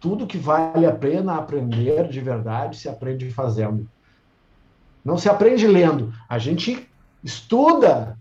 tudo 0.00 0.26
que 0.26 0.38
vale 0.38 0.86
a 0.86 0.92
pena 0.92 1.36
aprender 1.36 2.08
de 2.08 2.20
verdade 2.20 2.76
se 2.76 2.88
aprende 2.88 3.30
fazendo. 3.30 3.86
Não 5.04 5.18
se 5.18 5.28
aprende 5.28 5.66
lendo. 5.66 6.12
A 6.28 6.38
gente 6.38 6.88
estuda, 7.22 8.18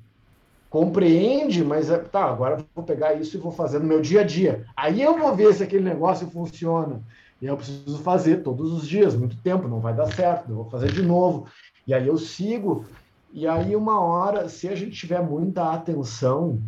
compreende, 0.70 1.64
mas 1.64 1.90
é, 1.90 1.98
tá, 1.98 2.26
agora 2.26 2.64
vou 2.76 2.84
pegar 2.84 3.14
isso 3.14 3.38
e 3.38 3.40
vou 3.40 3.52
fazer 3.52 3.80
no 3.80 3.88
meu 3.88 4.02
dia 4.02 4.22
a 4.22 4.24
dia. 4.24 4.66
Aí 4.76 5.02
eu 5.02 5.18
vou 5.18 5.36
ver 5.36 5.54
se 5.54 5.64
aquele 5.64 5.84
negócio 5.84 6.30
funciona. 6.30 7.02
E 7.42 7.46
eu 7.46 7.56
preciso 7.56 7.98
fazer 8.00 8.44
todos 8.44 8.74
os 8.74 8.88
dias, 8.88 9.16
muito 9.16 9.38
tempo, 9.38 9.68
não 9.68 9.80
vai 9.80 9.94
dar 9.94 10.08
certo, 10.08 10.50
eu 10.50 10.56
vou 10.58 10.70
fazer 10.70 10.92
de 10.92 11.02
novo. 11.02 11.48
E 11.88 11.94
aí 11.94 12.06
eu 12.06 12.18
sigo. 12.18 12.86
E 13.32 13.48
aí, 13.48 13.76
uma 13.76 14.02
hora, 14.02 14.50
se 14.50 14.68
a 14.68 14.76
gente 14.76 14.92
tiver 14.92 15.22
muita 15.22 15.72
atenção 15.72 16.60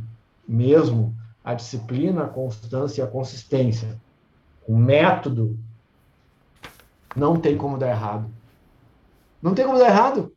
mesmo, 0.48 1.14
a 1.44 1.54
disciplina, 1.54 2.24
a 2.24 2.28
constância 2.28 3.02
e 3.02 3.04
a 3.04 3.08
consistência, 3.08 4.00
o 4.68 4.76
método, 4.78 5.58
não 7.16 7.40
tem 7.40 7.58
como 7.58 7.78
dar 7.78 7.90
errado. 7.90 8.30
Não 9.42 9.54
tem 9.54 9.66
como 9.66 9.78
dar 9.78 9.88
errado. 9.88 10.34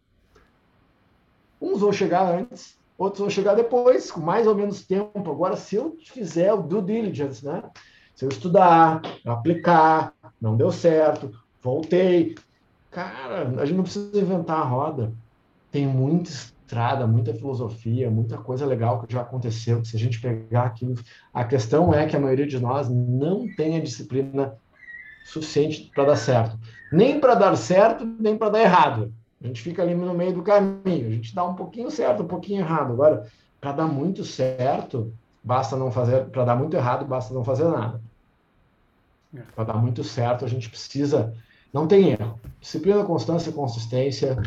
Uns 1.60 1.80
vão 1.80 1.92
chegar 1.92 2.34
antes, 2.34 2.78
outros 2.98 3.20
vão 3.20 3.30
chegar 3.30 3.54
depois, 3.54 4.10
com 4.10 4.20
mais 4.20 4.46
ou 4.46 4.54
menos 4.54 4.84
tempo. 4.86 5.30
Agora, 5.30 5.56
se 5.56 5.76
eu 5.76 5.96
fizer 6.04 6.52
o 6.52 6.62
due 6.62 6.82
diligence, 6.82 7.44
né? 7.44 7.62
Se 8.14 8.24
eu 8.24 8.28
estudar, 8.28 9.02
aplicar, 9.24 10.14
não 10.40 10.56
deu 10.56 10.70
certo, 10.70 11.32
voltei. 11.62 12.36
Cara, 12.90 13.48
a 13.60 13.64
gente 13.64 13.76
não 13.76 13.82
precisa 13.82 14.20
inventar 14.20 14.60
a 14.60 14.64
roda. 14.64 15.12
Tem 15.70 15.86
muita 15.86 16.30
estrada, 16.64 17.06
muita 17.06 17.34
filosofia, 17.34 18.10
muita 18.10 18.38
coisa 18.38 18.64
legal 18.64 19.02
que 19.02 19.12
já 19.12 19.20
aconteceu. 19.20 19.80
Que 19.82 19.88
se 19.88 19.96
a 19.96 19.98
gente 19.98 20.20
pegar 20.20 20.64
aquilo, 20.64 20.94
a 21.32 21.44
questão 21.44 21.92
é 21.92 22.06
que 22.06 22.16
a 22.16 22.20
maioria 22.20 22.46
de 22.46 22.58
nós 22.58 22.88
não 22.88 23.46
tem 23.54 23.76
a 23.76 23.80
disciplina 23.80 24.56
suficiente 25.24 25.90
para 25.94 26.04
dar 26.04 26.16
certo. 26.16 26.58
Nem 26.90 27.20
para 27.20 27.34
dar 27.34 27.56
certo, 27.56 28.04
nem 28.04 28.36
para 28.36 28.50
dar 28.50 28.60
errado. 28.60 29.12
A 29.42 29.46
gente 29.46 29.62
fica 29.62 29.82
ali 29.82 29.94
no 29.94 30.14
meio 30.14 30.32
do 30.32 30.42
caminho. 30.42 31.06
A 31.06 31.10
gente 31.10 31.34
dá 31.34 31.44
um 31.44 31.54
pouquinho 31.54 31.90
certo, 31.90 32.22
um 32.22 32.26
pouquinho 32.26 32.60
errado. 32.60 32.92
Agora, 32.92 33.26
para 33.60 33.72
dar 33.72 33.86
muito 33.86 34.24
certo, 34.24 35.12
basta 35.42 35.76
não 35.76 35.92
fazer. 35.92 36.24
Para 36.26 36.44
dar 36.44 36.56
muito 36.56 36.76
errado, 36.76 37.04
basta 37.04 37.34
não 37.34 37.44
fazer 37.44 37.68
nada. 37.68 38.00
É. 39.36 39.40
Para 39.54 39.64
dar 39.64 39.74
muito 39.74 40.02
certo, 40.02 40.44
a 40.44 40.48
gente 40.48 40.70
precisa. 40.70 41.34
Não 41.72 41.86
tem 41.86 42.10
erro. 42.10 42.40
Disciplina, 42.60 43.04
constância, 43.04 43.52
consistência 43.52 44.40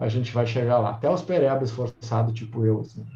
a 0.00 0.08
gente 0.08 0.32
vai 0.32 0.46
chegar 0.46 0.78
lá. 0.78 0.90
Até 0.90 1.10
os 1.10 1.20
perebas 1.20 1.70
forçados, 1.70 2.32
tipo 2.32 2.64
eu. 2.64 2.80
Assim. 2.80 3.06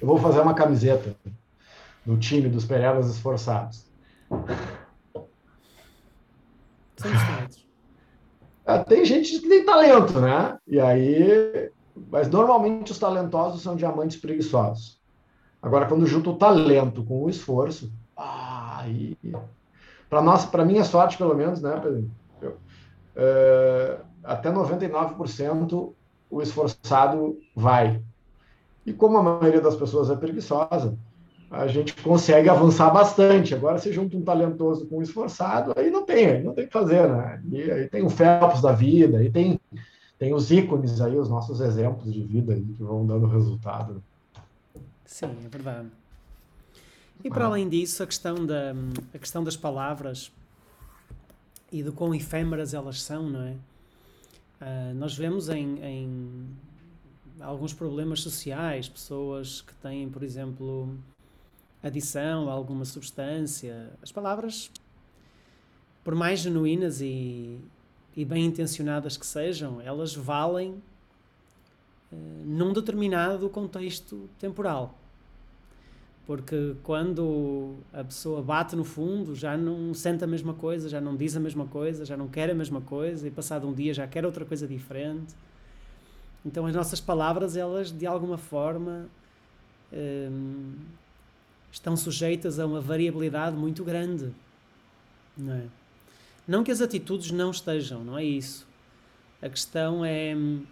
Eu 0.00 0.06
vou 0.06 0.18
fazer 0.18 0.40
uma 0.40 0.52
camiseta 0.52 1.16
do 2.04 2.18
time 2.18 2.46
dos 2.50 2.66
perebas 2.66 3.08
esforçados. 3.08 3.90
Ah, 8.66 8.84
tem 8.84 9.04
gente 9.04 9.40
que 9.40 9.48
tem 9.48 9.64
talento, 9.64 10.20
né? 10.20 10.58
E 10.66 10.78
aí, 10.78 11.70
mas 12.10 12.28
normalmente 12.28 12.92
os 12.92 12.98
talentosos 12.98 13.62
são 13.62 13.76
diamantes 13.76 14.18
preguiçosos. 14.18 15.00
Agora, 15.62 15.86
quando 15.86 16.06
junto 16.06 16.32
o 16.32 16.36
talento 16.36 17.02
com 17.02 17.22
o 17.24 17.30
esforço, 17.30 17.90
aí, 18.14 19.16
para 20.10 20.20
nós, 20.20 20.44
para 20.44 20.66
minha 20.66 20.84
sorte, 20.84 21.16
pelo 21.16 21.34
menos, 21.34 21.62
né, 21.62 21.80
Pedro? 21.82 22.10
Uh, 23.16 24.04
até 24.22 24.52
99% 24.52 25.92
o 26.30 26.42
esforçado 26.42 27.38
vai. 27.54 28.02
E 28.84 28.92
como 28.92 29.18
a 29.18 29.22
maioria 29.22 29.60
das 29.60 29.76
pessoas 29.76 30.10
é 30.10 30.16
preguiçosa, 30.16 30.96
a 31.50 31.66
gente 31.66 31.94
consegue 32.02 32.48
avançar 32.48 32.90
bastante. 32.90 33.54
Agora, 33.54 33.78
se 33.78 33.92
junta 33.92 34.16
um 34.16 34.22
talentoso 34.22 34.86
com 34.86 34.98
um 34.98 35.02
esforçado, 35.02 35.72
aí 35.76 35.90
não 35.90 36.04
tem, 36.04 36.42
não 36.42 36.52
tem 36.52 36.64
o 36.64 36.66
que 36.66 36.72
fazer, 36.72 37.08
né? 37.08 37.42
E 37.50 37.70
aí 37.70 37.88
tem 37.88 38.02
o 38.02 38.10
Phelps 38.10 38.60
da 38.60 38.72
vida, 38.72 39.18
aí 39.18 39.30
tem, 39.30 39.60
tem 40.18 40.34
os 40.34 40.50
ícones 40.50 41.00
aí, 41.00 41.16
os 41.16 41.28
nossos 41.28 41.60
exemplos 41.60 42.12
de 42.12 42.22
vida 42.22 42.54
aí, 42.54 42.62
que 42.62 42.82
vão 42.82 43.06
dando 43.06 43.26
resultado. 43.26 44.02
Sim, 45.04 45.30
é 45.44 45.48
verdade. 45.48 45.88
E 47.22 47.30
para 47.30 47.44
ah. 47.44 47.48
além 47.48 47.68
disso, 47.68 48.02
a 48.02 48.06
questão, 48.06 48.44
da, 48.44 48.74
a 49.14 49.18
questão 49.18 49.44
das 49.44 49.56
palavras, 49.56 50.32
e 51.74 51.82
do 51.82 51.92
quão 51.92 52.14
efêmeras 52.14 52.72
elas 52.72 53.02
são, 53.02 53.28
não 53.28 53.42
é? 53.42 53.56
Uh, 54.60 54.94
nós 54.94 55.16
vemos 55.16 55.48
em, 55.48 55.82
em, 55.82 56.46
alguns 57.40 57.74
problemas 57.74 58.20
sociais, 58.20 58.88
pessoas 58.88 59.60
que 59.60 59.74
têm, 59.74 60.08
por 60.08 60.22
exemplo, 60.22 60.96
adição 61.82 62.48
a 62.48 62.52
alguma 62.52 62.84
substância. 62.84 63.90
As 64.00 64.12
palavras, 64.12 64.70
por 66.04 66.14
mais 66.14 66.38
genuínas 66.38 67.00
e, 67.00 67.58
e 68.16 68.24
bem 68.24 68.46
intencionadas 68.46 69.16
que 69.16 69.26
sejam, 69.26 69.80
elas 69.80 70.14
valem 70.14 70.80
uh, 72.12 72.16
num 72.44 72.72
determinado 72.72 73.50
contexto 73.50 74.30
temporal. 74.38 74.96
Porque 76.26 76.74
quando 76.82 77.76
a 77.92 78.02
pessoa 78.02 78.40
bate 78.40 78.74
no 78.74 78.84
fundo, 78.84 79.34
já 79.34 79.58
não 79.58 79.92
sente 79.92 80.24
a 80.24 80.26
mesma 80.26 80.54
coisa, 80.54 80.88
já 80.88 80.98
não 81.00 81.14
diz 81.14 81.36
a 81.36 81.40
mesma 81.40 81.66
coisa, 81.66 82.04
já 82.04 82.16
não 82.16 82.28
quer 82.28 82.50
a 82.50 82.54
mesma 82.54 82.80
coisa, 82.80 83.28
e 83.28 83.30
passado 83.30 83.68
um 83.68 83.74
dia 83.74 83.92
já 83.92 84.06
quer 84.06 84.24
outra 84.24 84.44
coisa 84.44 84.66
diferente. 84.66 85.34
Então 86.44 86.64
as 86.64 86.74
nossas 86.74 86.98
palavras, 86.98 87.56
elas 87.56 87.92
de 87.92 88.06
alguma 88.06 88.38
forma 88.38 89.06
hum, 89.92 90.76
estão 91.70 91.94
sujeitas 91.94 92.58
a 92.58 92.64
uma 92.64 92.80
variabilidade 92.80 93.54
muito 93.54 93.84
grande. 93.84 94.32
Não, 95.36 95.52
é? 95.52 95.66
não 96.48 96.64
que 96.64 96.70
as 96.70 96.80
atitudes 96.80 97.32
não 97.32 97.50
estejam, 97.50 98.02
não 98.02 98.16
é 98.16 98.24
isso. 98.24 98.66
A 99.42 99.48
questão 99.50 100.02
é 100.02 100.34
hum, 100.34 100.64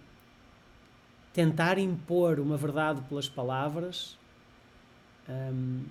tentar 1.35 1.77
impor 1.77 2.41
uma 2.41 2.57
verdade 2.57 3.03
pelas 3.03 3.29
palavras 3.29 4.17
um, 5.29 5.85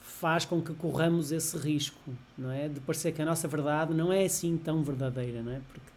faz 0.00 0.44
com 0.44 0.60
que 0.60 0.74
corramos 0.74 1.32
esse 1.32 1.56
risco, 1.56 2.12
não 2.36 2.50
é? 2.50 2.68
De 2.68 2.80
parecer 2.80 3.12
que 3.12 3.22
a 3.22 3.24
nossa 3.24 3.48
verdade 3.48 3.94
não 3.94 4.12
é 4.12 4.24
assim 4.24 4.56
tão 4.56 4.82
verdadeira, 4.82 5.42
não 5.42 5.52
é? 5.52 5.60
Porque 5.72 5.90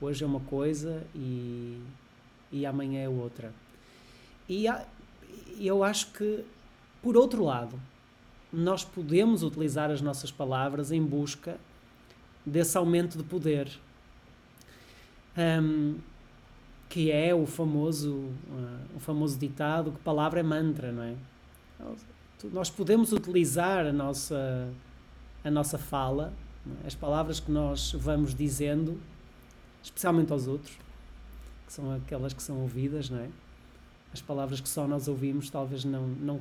hoje 0.00 0.24
é 0.24 0.26
uma 0.26 0.40
coisa 0.40 1.02
e, 1.14 1.80
e 2.50 2.66
amanhã 2.66 3.02
é 3.02 3.08
outra. 3.08 3.52
E 4.48 4.68
há, 4.68 4.84
eu 5.58 5.82
acho 5.82 6.12
que, 6.12 6.44
por 7.02 7.16
outro 7.16 7.44
lado, 7.44 7.80
nós 8.52 8.84
podemos 8.84 9.42
utilizar 9.42 9.90
as 9.90 10.02
nossas 10.02 10.30
palavras 10.30 10.92
em 10.92 11.02
busca 11.02 11.56
desse 12.44 12.76
aumento 12.76 13.16
de 13.16 13.24
poder. 13.24 13.70
Um, 15.36 15.96
que 16.90 17.10
é 17.10 17.34
o 17.34 17.46
famoso, 17.46 18.12
uh, 18.12 18.96
o 18.96 19.00
famoso 19.00 19.38
ditado 19.38 19.92
que 19.92 19.98
palavra 20.00 20.40
é 20.40 20.42
mantra, 20.42 20.92
não 20.92 21.02
é? 21.02 21.14
Nós 22.52 22.70
podemos 22.70 23.12
utilizar 23.12 23.86
a 23.86 23.92
nossa, 23.92 24.68
a 25.44 25.50
nossa 25.50 25.78
fala, 25.78 26.32
é? 26.84 26.86
as 26.86 26.94
palavras 26.94 27.40
que 27.40 27.50
nós 27.50 27.92
vamos 27.92 28.34
dizendo, 28.34 29.00
especialmente 29.82 30.32
aos 30.32 30.46
outros, 30.46 30.76
que 31.66 31.72
são 31.72 31.94
aquelas 31.94 32.32
que 32.32 32.42
são 32.42 32.60
ouvidas, 32.60 33.08
não 33.10 33.18
é? 33.18 33.28
As 34.12 34.20
palavras 34.20 34.60
que 34.60 34.68
só 34.68 34.86
nós 34.86 35.08
ouvimos 35.08 35.48
talvez 35.48 35.84
não, 35.84 36.06
não 36.06 36.40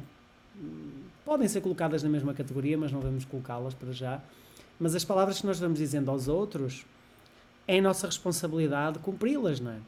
podem 1.24 1.48
ser 1.48 1.62
colocadas 1.62 2.04
na 2.04 2.10
mesma 2.10 2.34
categoria, 2.34 2.78
mas 2.78 2.92
não 2.92 3.00
vamos 3.00 3.24
colocá-las 3.24 3.74
para 3.74 3.92
já. 3.92 4.22
Mas 4.80 4.96
as 4.96 5.06
palavras 5.06 5.40
que 5.40 5.48
nós 5.48 5.60
vamos 5.60 5.80
dizendo 5.80 6.12
aos 6.12 6.28
outros 6.28 6.86
é 7.68 7.80
nossa 7.80 8.08
responsabilidade 8.08 9.00
cumpri-las, 9.00 9.60
não 9.60 9.72
é? 9.72 9.80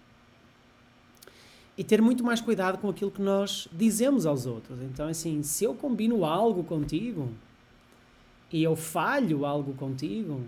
E 1.77 1.83
ter 1.83 2.01
muito 2.01 2.23
mais 2.23 2.39
cuidado 2.39 2.77
com 2.77 2.89
aquilo 2.89 3.09
que 3.09 3.21
nós 3.21 3.67
dizemos 3.71 4.25
aos 4.25 4.45
outros. 4.45 4.81
Então, 4.81 5.07
assim, 5.07 5.41
se 5.41 5.63
eu 5.63 5.73
combino 5.73 6.23
algo 6.23 6.63
contigo 6.63 7.29
e 8.51 8.63
eu 8.63 8.75
falho 8.75 9.45
algo 9.45 9.73
contigo, 9.73 10.41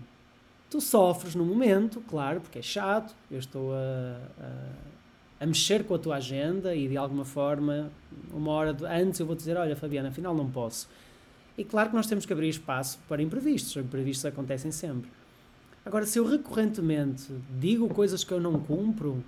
tu 0.70 0.80
sofres 0.80 1.34
no 1.34 1.44
momento, 1.44 2.02
claro, 2.08 2.42
porque 2.42 2.60
é 2.60 2.62
chato, 2.62 3.16
eu 3.32 3.40
estou 3.40 3.74
a, 3.74 4.20
a, 4.40 5.44
a 5.44 5.46
mexer 5.48 5.84
com 5.84 5.96
a 5.96 6.00
tua 6.00 6.18
agenda 6.18 6.76
e 6.76 6.88
de 6.88 6.98
alguma 6.98 7.26
forma, 7.26 7.92
uma 8.32 8.52
hora 8.52 8.78
antes 8.90 9.20
eu 9.20 9.26
vou 9.26 9.36
dizer: 9.36 9.58
Olha, 9.58 9.76
Fabiana, 9.76 10.10
afinal 10.10 10.36
não 10.36 10.50
posso. 10.50 10.88
E 11.58 11.64
claro 11.64 11.90
que 11.90 11.96
nós 11.96 12.08
temos 12.08 12.26
que 12.26 12.34
abrir 12.34 12.50
espaço 12.50 13.00
para 13.08 13.22
imprevistos, 13.22 13.76
imprevistos 13.78 14.26
acontecem 14.26 14.72
sempre. 14.72 15.10
Agora, 15.86 16.06
se 16.06 16.20
eu 16.20 16.26
recorrentemente 16.26 17.34
digo 17.60 17.88
coisas 17.88 18.24
que 18.24 18.32
eu 18.32 18.42
não 18.42 18.60
cumpro, 18.60 19.24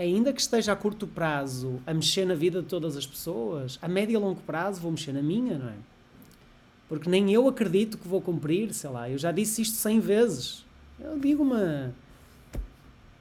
ainda 0.00 0.32
que 0.32 0.40
esteja 0.40 0.72
a 0.72 0.76
curto 0.76 1.06
prazo 1.06 1.80
a 1.86 1.92
mexer 1.92 2.24
na 2.24 2.34
vida 2.34 2.62
de 2.62 2.68
todas 2.68 2.96
as 2.96 3.06
pessoas, 3.06 3.78
a 3.82 3.88
médio 3.88 4.14
e 4.14 4.16
longo 4.16 4.40
prazo 4.40 4.80
vou 4.80 4.90
mexer 4.90 5.12
na 5.12 5.20
minha, 5.20 5.58
não 5.58 5.68
é? 5.68 5.74
Porque 6.88 7.08
nem 7.08 7.30
eu 7.30 7.46
acredito 7.46 7.98
que 7.98 8.08
vou 8.08 8.20
cumprir, 8.20 8.72
sei 8.72 8.88
lá, 8.90 9.08
eu 9.10 9.18
já 9.18 9.30
disse 9.30 9.62
isto 9.62 9.76
cem 9.76 10.00
vezes. 10.00 10.64
Eu 10.98 11.18
digo 11.18 11.42
uma 11.42 11.92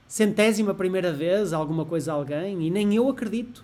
centésima 0.08 0.74
primeira 0.74 1.12
vez 1.12 1.54
alguma 1.54 1.86
coisa 1.86 2.12
a 2.12 2.16
alguém 2.16 2.66
e 2.66 2.70
nem 2.70 2.96
eu 2.96 3.10
acredito. 3.10 3.64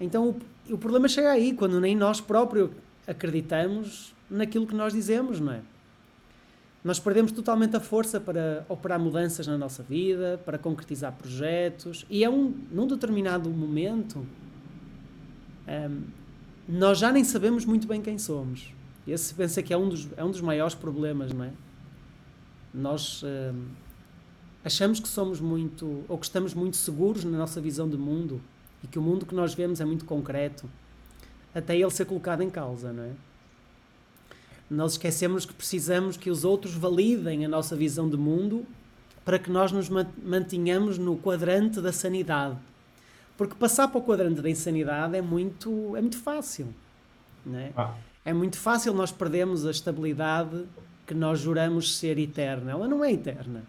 Então 0.00 0.30
o, 0.68 0.74
o 0.74 0.78
problema 0.78 1.08
chega 1.08 1.30
aí, 1.30 1.54
quando 1.54 1.80
nem 1.80 1.94
nós 1.94 2.20
próprios 2.20 2.70
acreditamos 3.06 4.12
naquilo 4.28 4.66
que 4.66 4.74
nós 4.74 4.92
dizemos, 4.92 5.38
não 5.38 5.52
é? 5.52 5.60
Nós 6.82 6.98
perdemos 6.98 7.30
totalmente 7.30 7.76
a 7.76 7.80
força 7.80 8.18
para 8.18 8.64
operar 8.68 8.98
mudanças 8.98 9.46
na 9.46 9.58
nossa 9.58 9.82
vida, 9.82 10.40
para 10.46 10.58
concretizar 10.58 11.12
projetos, 11.12 12.06
e 12.08 12.24
é 12.24 12.30
um, 12.30 12.54
num 12.70 12.86
determinado 12.86 13.50
momento, 13.50 14.26
um, 15.68 16.02
nós 16.66 16.98
já 16.98 17.12
nem 17.12 17.22
sabemos 17.22 17.66
muito 17.66 17.86
bem 17.86 18.00
quem 18.00 18.18
somos. 18.18 18.72
Esse 19.06 19.34
pensa 19.34 19.62
que 19.62 19.74
é 19.74 19.76
um 19.76 19.90
dos, 19.90 20.08
é 20.16 20.24
um 20.24 20.30
dos 20.30 20.40
maiores 20.40 20.74
problemas, 20.74 21.32
não 21.32 21.44
é? 21.44 21.52
Nós 22.72 23.22
um, 23.24 23.64
achamos 24.64 25.00
que 25.00 25.08
somos 25.08 25.38
muito, 25.38 26.02
ou 26.08 26.16
que 26.16 26.24
estamos 26.24 26.54
muito 26.54 26.78
seguros 26.78 27.24
na 27.24 27.36
nossa 27.36 27.60
visão 27.60 27.90
de 27.90 27.98
mundo, 27.98 28.40
e 28.82 28.86
que 28.86 28.98
o 28.98 29.02
mundo 29.02 29.26
que 29.26 29.34
nós 29.34 29.52
vemos 29.52 29.82
é 29.82 29.84
muito 29.84 30.06
concreto, 30.06 30.66
até 31.54 31.76
ele 31.76 31.90
ser 31.90 32.06
colocado 32.06 32.42
em 32.42 32.48
causa, 32.48 32.90
não 32.90 33.02
é? 33.02 33.10
Nós 34.70 34.92
esquecemos 34.92 35.44
que 35.44 35.52
precisamos 35.52 36.16
que 36.16 36.30
os 36.30 36.44
outros 36.44 36.74
validem 36.74 37.44
a 37.44 37.48
nossa 37.48 37.74
visão 37.74 38.08
de 38.08 38.16
mundo 38.16 38.64
para 39.24 39.36
que 39.36 39.50
nós 39.50 39.72
nos 39.72 39.88
mantenhamos 39.88 40.96
no 40.96 41.16
quadrante 41.16 41.80
da 41.80 41.92
sanidade. 41.92 42.56
Porque 43.36 43.54
passar 43.56 43.88
para 43.88 43.98
o 43.98 44.02
quadrante 44.02 44.40
da 44.40 44.48
insanidade 44.48 45.16
é 45.16 45.20
muito, 45.20 45.96
é 45.96 46.00
muito 46.00 46.18
fácil. 46.18 46.68
Né? 47.44 47.72
Ah. 47.76 47.94
É 48.24 48.32
muito 48.32 48.58
fácil 48.58 48.94
nós 48.94 49.10
perdermos 49.10 49.66
a 49.66 49.72
estabilidade 49.72 50.64
que 51.04 51.14
nós 51.14 51.40
juramos 51.40 51.96
ser 51.98 52.16
eterna. 52.18 52.70
Ela 52.70 52.86
não 52.86 53.04
é 53.04 53.12
eterna. 53.12 53.64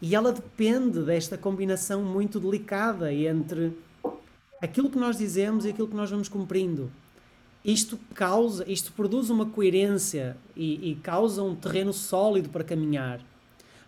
E 0.00 0.14
ela 0.14 0.32
depende 0.32 1.00
desta 1.00 1.36
combinação 1.36 2.02
muito 2.02 2.40
delicada 2.40 3.12
entre 3.12 3.76
aquilo 4.62 4.88
que 4.88 4.98
nós 4.98 5.18
dizemos 5.18 5.66
e 5.66 5.68
aquilo 5.68 5.88
que 5.88 5.96
nós 5.96 6.10
vamos 6.10 6.28
cumprindo 6.28 6.90
isto 7.64 7.98
causa, 8.14 8.70
isto 8.70 8.92
produz 8.92 9.30
uma 9.30 9.46
coerência 9.46 10.36
e, 10.54 10.90
e, 10.90 10.94
causa 10.96 11.42
um 11.42 11.54
terreno 11.54 11.92
sólido 11.92 12.50
para 12.50 12.62
caminhar. 12.62 13.20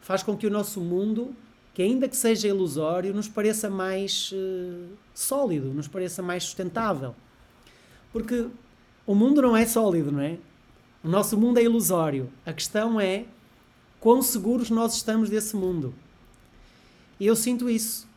Faz 0.01 0.23
com 0.23 0.35
que 0.35 0.47
o 0.47 0.51
nosso 0.51 0.81
mundo, 0.81 1.35
que 1.75 1.83
ainda 1.83 2.09
que 2.09 2.17
seja 2.17 2.49
ilusório, 2.49 3.13
nos 3.13 3.29
pareça 3.29 3.69
mais 3.69 4.33
uh, 4.33 4.89
sólido, 5.13 5.75
nos 5.75 5.87
pareça 5.87 6.23
mais 6.23 6.45
sustentável. 6.45 7.15
Porque 8.13 8.47
o 9.07 9.15
mundo 9.15 9.43
não 9.43 9.55
é 9.55 9.67
sólido, 9.67 10.11
não 10.11 10.21
é? 10.21 10.39
O 11.05 11.09
nosso 11.09 11.37
mundo 11.37 11.59
é 11.59 11.63
ilusório. 11.63 12.33
A 12.47 12.53
questão 12.55 12.99
é 12.99 13.27
quão 14.01 14.23
seguros 14.23 14.71
nós 14.71 14.95
estamos 14.95 15.29
desse 15.29 15.55
mundo. 15.55 15.95
E 17.21 17.27
eu 17.27 17.37
sinto 17.37 17.69
isso. 17.69 18.09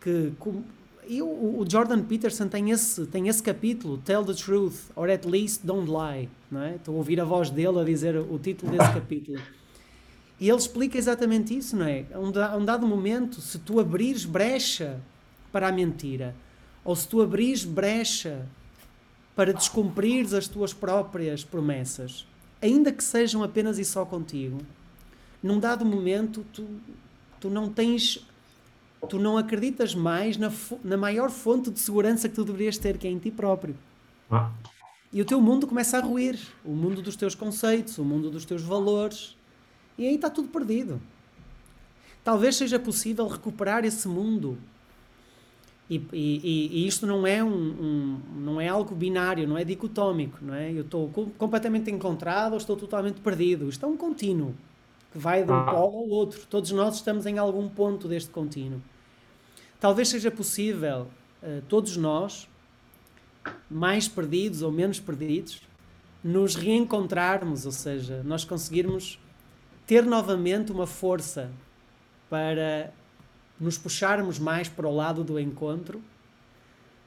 Que 0.00 0.32
e 1.08 1.22
o, 1.22 1.26
o, 1.26 1.64
Jordan 1.68 2.02
Peterson 2.02 2.48
tem 2.48 2.70
esse, 2.70 3.06
tem 3.06 3.28
esse 3.28 3.42
capítulo, 3.42 3.98
Tell 3.98 4.24
the 4.24 4.34
Truth, 4.34 4.90
or 4.94 5.10
at 5.10 5.24
least 5.24 5.64
Don't 5.64 5.90
Lie. 5.90 6.28
Não 6.50 6.62
é? 6.62 6.76
Estou 6.76 6.94
a 6.94 6.98
ouvir 6.98 7.20
a 7.20 7.24
voz 7.24 7.50
dele 7.50 7.80
a 7.80 7.84
dizer 7.84 8.16
o 8.16 8.38
título 8.38 8.72
desse 8.72 8.90
capítulo. 8.94 9.40
E 10.40 10.48
ele 10.48 10.58
explica 10.58 10.98
exatamente 10.98 11.56
isso, 11.56 11.76
não 11.76 11.86
é? 11.86 12.04
A 12.12 12.18
um, 12.18 12.32
a 12.42 12.56
um 12.56 12.64
dado 12.64 12.86
momento, 12.86 13.40
se 13.40 13.58
tu 13.58 13.80
abrires 13.80 14.24
brecha 14.24 15.00
para 15.52 15.68
a 15.68 15.72
mentira, 15.72 16.34
ou 16.84 16.94
se 16.94 17.06
tu 17.08 17.22
abrires 17.22 17.64
brecha 17.64 18.46
para 19.34 19.52
descumprires 19.52 20.32
as 20.32 20.48
tuas 20.48 20.72
próprias 20.72 21.44
promessas, 21.44 22.26
ainda 22.60 22.92
que 22.92 23.02
sejam 23.02 23.42
apenas 23.42 23.78
e 23.78 23.84
só 23.84 24.04
contigo, 24.04 24.58
num 25.42 25.58
dado 25.58 25.84
momento 25.84 26.44
tu, 26.52 26.66
tu 27.40 27.50
não 27.50 27.68
tens 27.68 28.26
tu 29.06 29.18
não 29.18 29.38
acreditas 29.38 29.94
mais 29.94 30.36
na, 30.36 30.52
na 30.82 30.96
maior 30.96 31.30
fonte 31.30 31.70
de 31.70 31.78
segurança 31.78 32.28
que 32.28 32.34
tu 32.34 32.44
deverias 32.44 32.78
ter, 32.78 32.98
que 32.98 33.06
é 33.06 33.10
em 33.10 33.18
ti 33.18 33.30
próprio. 33.30 33.76
Ah. 34.30 34.50
E 35.12 35.20
o 35.20 35.24
teu 35.24 35.40
mundo 35.40 35.66
começa 35.66 35.96
a 35.96 36.00
ruir. 36.00 36.36
O 36.64 36.72
mundo 36.72 37.00
dos 37.00 37.14
teus 37.14 37.36
conceitos, 37.36 37.98
o 37.98 38.04
mundo 38.04 38.30
dos 38.30 38.44
teus 38.44 38.62
valores. 38.62 39.36
E 39.96 40.06
aí 40.06 40.16
está 40.16 40.28
tudo 40.28 40.48
perdido. 40.48 41.00
Talvez 42.24 42.56
seja 42.56 42.80
possível 42.80 43.28
recuperar 43.28 43.84
esse 43.84 44.08
mundo. 44.08 44.58
E, 45.88 46.02
e, 46.12 46.70
e 46.72 46.86
isto 46.86 47.06
não 47.06 47.24
é, 47.24 47.44
um, 47.44 47.54
um, 47.54 48.20
não 48.38 48.60
é 48.60 48.66
algo 48.66 48.92
binário, 48.92 49.46
não 49.46 49.56
é 49.56 49.62
dicotómico. 49.62 50.38
Não 50.42 50.54
é? 50.54 50.72
Eu 50.72 50.82
estou 50.82 51.08
completamente 51.38 51.92
encontrado 51.92 52.54
ou 52.54 52.58
estou 52.58 52.76
totalmente 52.76 53.20
perdido. 53.20 53.68
Isto 53.68 53.86
é 53.86 53.88
um 53.88 53.96
contínuo 53.96 54.52
que 55.12 55.18
vai 55.18 55.44
de 55.44 55.52
um 55.52 55.54
ah. 55.54 55.64
polo 55.70 55.98
ao 55.98 56.08
outro. 56.08 56.44
Todos 56.50 56.72
nós 56.72 56.96
estamos 56.96 57.24
em 57.24 57.38
algum 57.38 57.68
ponto 57.68 58.08
deste 58.08 58.30
contínuo. 58.30 58.82
Talvez 59.80 60.08
seja 60.08 60.30
possível 60.30 61.08
uh, 61.42 61.62
todos 61.68 61.96
nós, 61.96 62.48
mais 63.70 64.08
perdidos 64.08 64.62
ou 64.62 64.72
menos 64.72 64.98
perdidos, 65.00 65.62
nos 66.22 66.54
reencontrarmos, 66.54 67.66
ou 67.66 67.72
seja, 67.72 68.22
nós 68.24 68.44
conseguirmos 68.44 69.18
ter 69.86 70.04
novamente 70.04 70.72
uma 70.72 70.86
força 70.86 71.50
para 72.30 72.92
nos 73.60 73.76
puxarmos 73.76 74.38
mais 74.38 74.68
para 74.68 74.88
o 74.88 74.94
lado 74.94 75.22
do 75.22 75.38
encontro, 75.38 76.02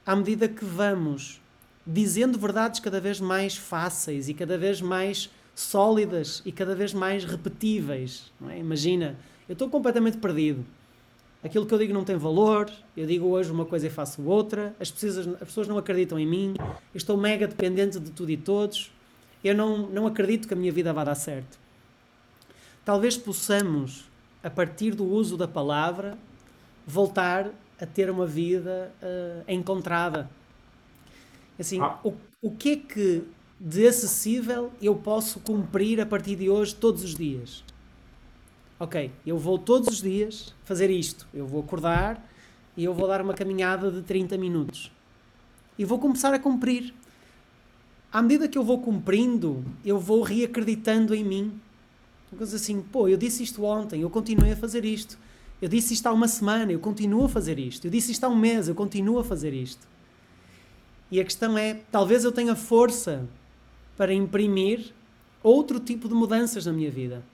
à 0.06 0.14
medida 0.14 0.48
que 0.48 0.64
vamos 0.64 1.40
dizendo 1.86 2.38
verdades 2.38 2.80
cada 2.80 3.00
vez 3.00 3.20
mais 3.20 3.56
fáceis 3.56 4.28
e 4.28 4.34
cada 4.34 4.56
vez 4.56 4.80
mais 4.80 5.30
sólidas 5.54 6.40
e 6.46 6.52
cada 6.52 6.74
vez 6.74 6.94
mais 6.94 7.24
repetíveis. 7.24 8.32
É? 8.48 8.58
Imagina, 8.58 9.18
eu 9.48 9.54
estou 9.54 9.68
completamente 9.68 10.18
perdido 10.18 10.64
aquilo 11.42 11.66
que 11.66 11.72
eu 11.72 11.78
digo 11.78 11.92
não 11.92 12.04
tem 12.04 12.16
valor, 12.16 12.70
eu 12.96 13.06
digo 13.06 13.26
hoje 13.26 13.50
uma 13.50 13.64
coisa 13.64 13.86
e 13.86 13.90
faço 13.90 14.22
outra, 14.22 14.74
as 14.80 14.90
pessoas, 14.90 15.18
as 15.18 15.48
pessoas 15.48 15.68
não 15.68 15.78
acreditam 15.78 16.18
em 16.18 16.26
mim, 16.26 16.54
eu 16.58 16.96
estou 16.96 17.16
mega 17.16 17.46
dependente 17.46 17.98
de 18.00 18.10
tudo 18.10 18.30
e 18.30 18.36
todos, 18.36 18.90
eu 19.42 19.54
não, 19.54 19.88
não 19.88 20.06
acredito 20.06 20.48
que 20.48 20.54
a 20.54 20.56
minha 20.56 20.72
vida 20.72 20.92
vá 20.92 21.04
dar 21.04 21.14
certo. 21.14 21.58
Talvez 22.84 23.16
possamos, 23.16 24.08
a 24.42 24.50
partir 24.50 24.94
do 24.94 25.04
uso 25.04 25.36
da 25.36 25.46
palavra, 25.46 26.18
voltar 26.86 27.50
a 27.80 27.86
ter 27.86 28.10
uma 28.10 28.26
vida 28.26 28.92
uh, 29.02 29.44
encontrada. 29.46 30.28
Assim, 31.58 31.80
ah. 31.80 31.98
o, 32.02 32.14
o 32.42 32.50
que 32.50 32.70
é 32.70 32.76
que 32.76 33.22
de 33.60 33.86
acessível 33.86 34.72
eu 34.80 34.94
posso 34.94 35.40
cumprir 35.40 36.00
a 36.00 36.06
partir 36.06 36.36
de 36.36 36.48
hoje, 36.48 36.74
todos 36.74 37.04
os 37.04 37.14
dias? 37.14 37.62
Ok, 38.78 39.10
eu 39.26 39.36
vou 39.36 39.58
todos 39.58 39.88
os 39.88 40.02
dias 40.02 40.54
fazer 40.64 40.90
isto. 40.90 41.26
Eu 41.34 41.46
vou 41.46 41.60
acordar 41.60 42.24
e 42.76 42.84
eu 42.84 42.94
vou 42.94 43.08
dar 43.08 43.20
uma 43.20 43.34
caminhada 43.34 43.90
de 43.90 44.02
30 44.02 44.38
minutos. 44.38 44.92
e 45.78 45.84
vou 45.84 45.98
começar 45.98 46.34
a 46.34 46.38
cumprir. 46.40 46.92
À 48.12 48.20
medida 48.20 48.48
que 48.48 48.58
eu 48.58 48.64
vou 48.64 48.80
cumprindo, 48.80 49.64
eu 49.84 49.98
vou 50.00 50.22
reacreditando 50.22 51.14
em 51.14 51.24
mim. 51.24 51.60
Uma 52.32 52.38
coisa 52.38 52.56
assim, 52.56 52.80
pô, 52.82 53.06
eu 53.06 53.16
disse 53.16 53.44
isto 53.44 53.64
ontem, 53.64 54.00
eu 54.02 54.10
continuei 54.10 54.52
a 54.52 54.56
fazer 54.56 54.84
isto. 54.84 55.16
Eu 55.62 55.68
disse 55.68 55.94
isto 55.94 56.06
há 56.06 56.12
uma 56.12 56.26
semana, 56.26 56.72
eu 56.72 56.80
continuo 56.80 57.24
a 57.24 57.28
fazer 57.28 57.58
isto. 57.58 57.86
Eu 57.86 57.90
disse 57.90 58.10
isto 58.10 58.24
há 58.24 58.28
um 58.28 58.36
mês, 58.36 58.66
eu 58.68 58.74
continuo 58.74 59.18
a 59.20 59.24
fazer 59.24 59.52
isto. 59.52 59.86
E 61.10 61.20
a 61.20 61.24
questão 61.24 61.56
é, 61.56 61.74
talvez 61.92 62.24
eu 62.24 62.32
tenha 62.32 62.56
força 62.56 63.26
para 63.96 64.12
imprimir 64.12 64.92
outro 65.42 65.78
tipo 65.80 66.08
de 66.08 66.14
mudanças 66.14 66.66
na 66.66 66.72
minha 66.72 66.90
vida. 66.90 67.24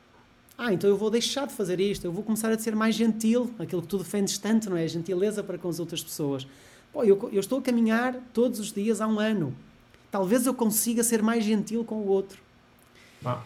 Ah, 0.57 0.73
então 0.73 0.89
eu 0.89 0.97
vou 0.97 1.11
deixar 1.11 1.47
de 1.47 1.53
fazer 1.53 1.81
isto, 1.81 2.05
eu 2.05 2.13
vou 2.13 2.23
começar 2.23 2.51
a 2.53 2.59
ser 2.59 2.77
mais 2.77 2.95
gentil, 2.95 3.53
aquilo 3.59 3.83
que 3.83 3.89
tu 3.89 3.99
defendes 3.99 4.39
tanto, 4.39 4.71
não 4.71 4.77
é? 4.77 4.85
A 4.85 4.89
gentileza 4.89 5.43
para 5.43 5.59
com 5.59 5.69
as 5.69 5.81
outras 5.81 6.03
pessoas. 6.03 6.47
Pô, 6.93 7.03
eu, 7.03 7.29
eu 7.33 7.41
estou 7.41 7.59
a 7.59 7.63
caminhar 7.63 8.15
todos 8.33 8.61
os 8.61 8.73
dias 8.73 9.01
há 9.01 9.07
um 9.07 9.19
ano. 9.19 9.55
Talvez 10.13 10.47
eu 10.47 10.55
consiga 10.55 11.03
ser 11.03 11.23
mais 11.23 11.45
gentil 11.45 11.85
com 11.85 11.97
o 11.97 12.07
outro. 12.07 12.41
Ah. 13.25 13.43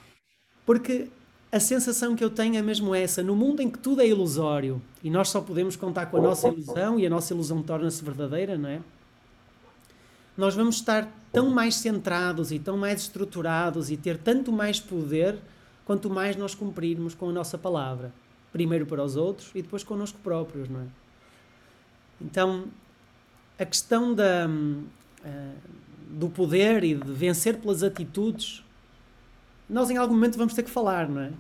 Porque 0.66 1.09
a 1.51 1.59
sensação 1.59 2.14
que 2.14 2.23
eu 2.23 2.29
tenho 2.29 2.57
é 2.57 2.62
mesmo 2.62 2.94
essa. 2.94 3.23
No 3.23 3.35
mundo 3.35 3.62
em 3.62 3.71
que 3.71 3.79
tudo 3.79 4.03
é 4.03 4.07
ilusório 4.07 4.83
e 5.03 5.09
nós 5.09 5.31
só 5.31 5.40
podemos 5.40 5.77
contar 5.77 6.07
com 6.07 6.18
a 6.18 6.21
nossa 6.21 6.49
ilusão 6.49 6.99
e 6.99 7.07
a 7.07 7.11
nossa 7.11 7.33
ilusão 7.33 7.62
torna-se 7.62 8.05
verdadeira, 8.05 8.59
não 8.59 8.68
é? 8.68 8.81
Nós 10.37 10.55
vamos 10.55 10.77
estar 10.77 11.11
tão 11.33 11.49
mais 11.49 11.75
centrados 11.77 12.53
e 12.53 12.59
tão 12.59 12.77
mais 12.77 13.01
estruturados 13.01 13.90
e 13.90 13.97
ter 13.97 14.18
tanto 14.18 14.53
mais 14.53 14.79
poder 14.79 15.38
quanto 15.88 16.11
mais 16.11 16.37
nós 16.37 16.55
cumprirmos 16.55 17.14
com 17.14 17.31
a 17.31 17.33
nossa 17.33 17.57
palavra. 17.57 18.12
Primeiro 18.53 18.85
para 18.85 19.03
os 19.03 19.16
outros 19.16 19.51
e 19.55 19.62
depois 19.62 19.83
connosco 19.83 20.18
próprios, 20.22 20.68
não 20.68 20.83
é? 20.83 20.85
Então, 22.20 22.66
a 23.59 23.64
questão 23.64 24.14
da, 24.14 24.46
uh, 24.46 25.55
do 26.11 26.29
poder 26.29 26.85
e 26.85 26.94
de 26.94 27.11
vencer 27.11 27.57
pelas 27.57 27.83
atitudes, 27.83 28.62
nós 29.66 29.88
em 29.88 29.96
algum 29.96 30.12
momento 30.12 30.37
vamos 30.37 30.53
ter 30.53 30.62
que 30.62 30.68
falar, 30.68 31.09
não 31.09 31.22
é? 31.22 31.33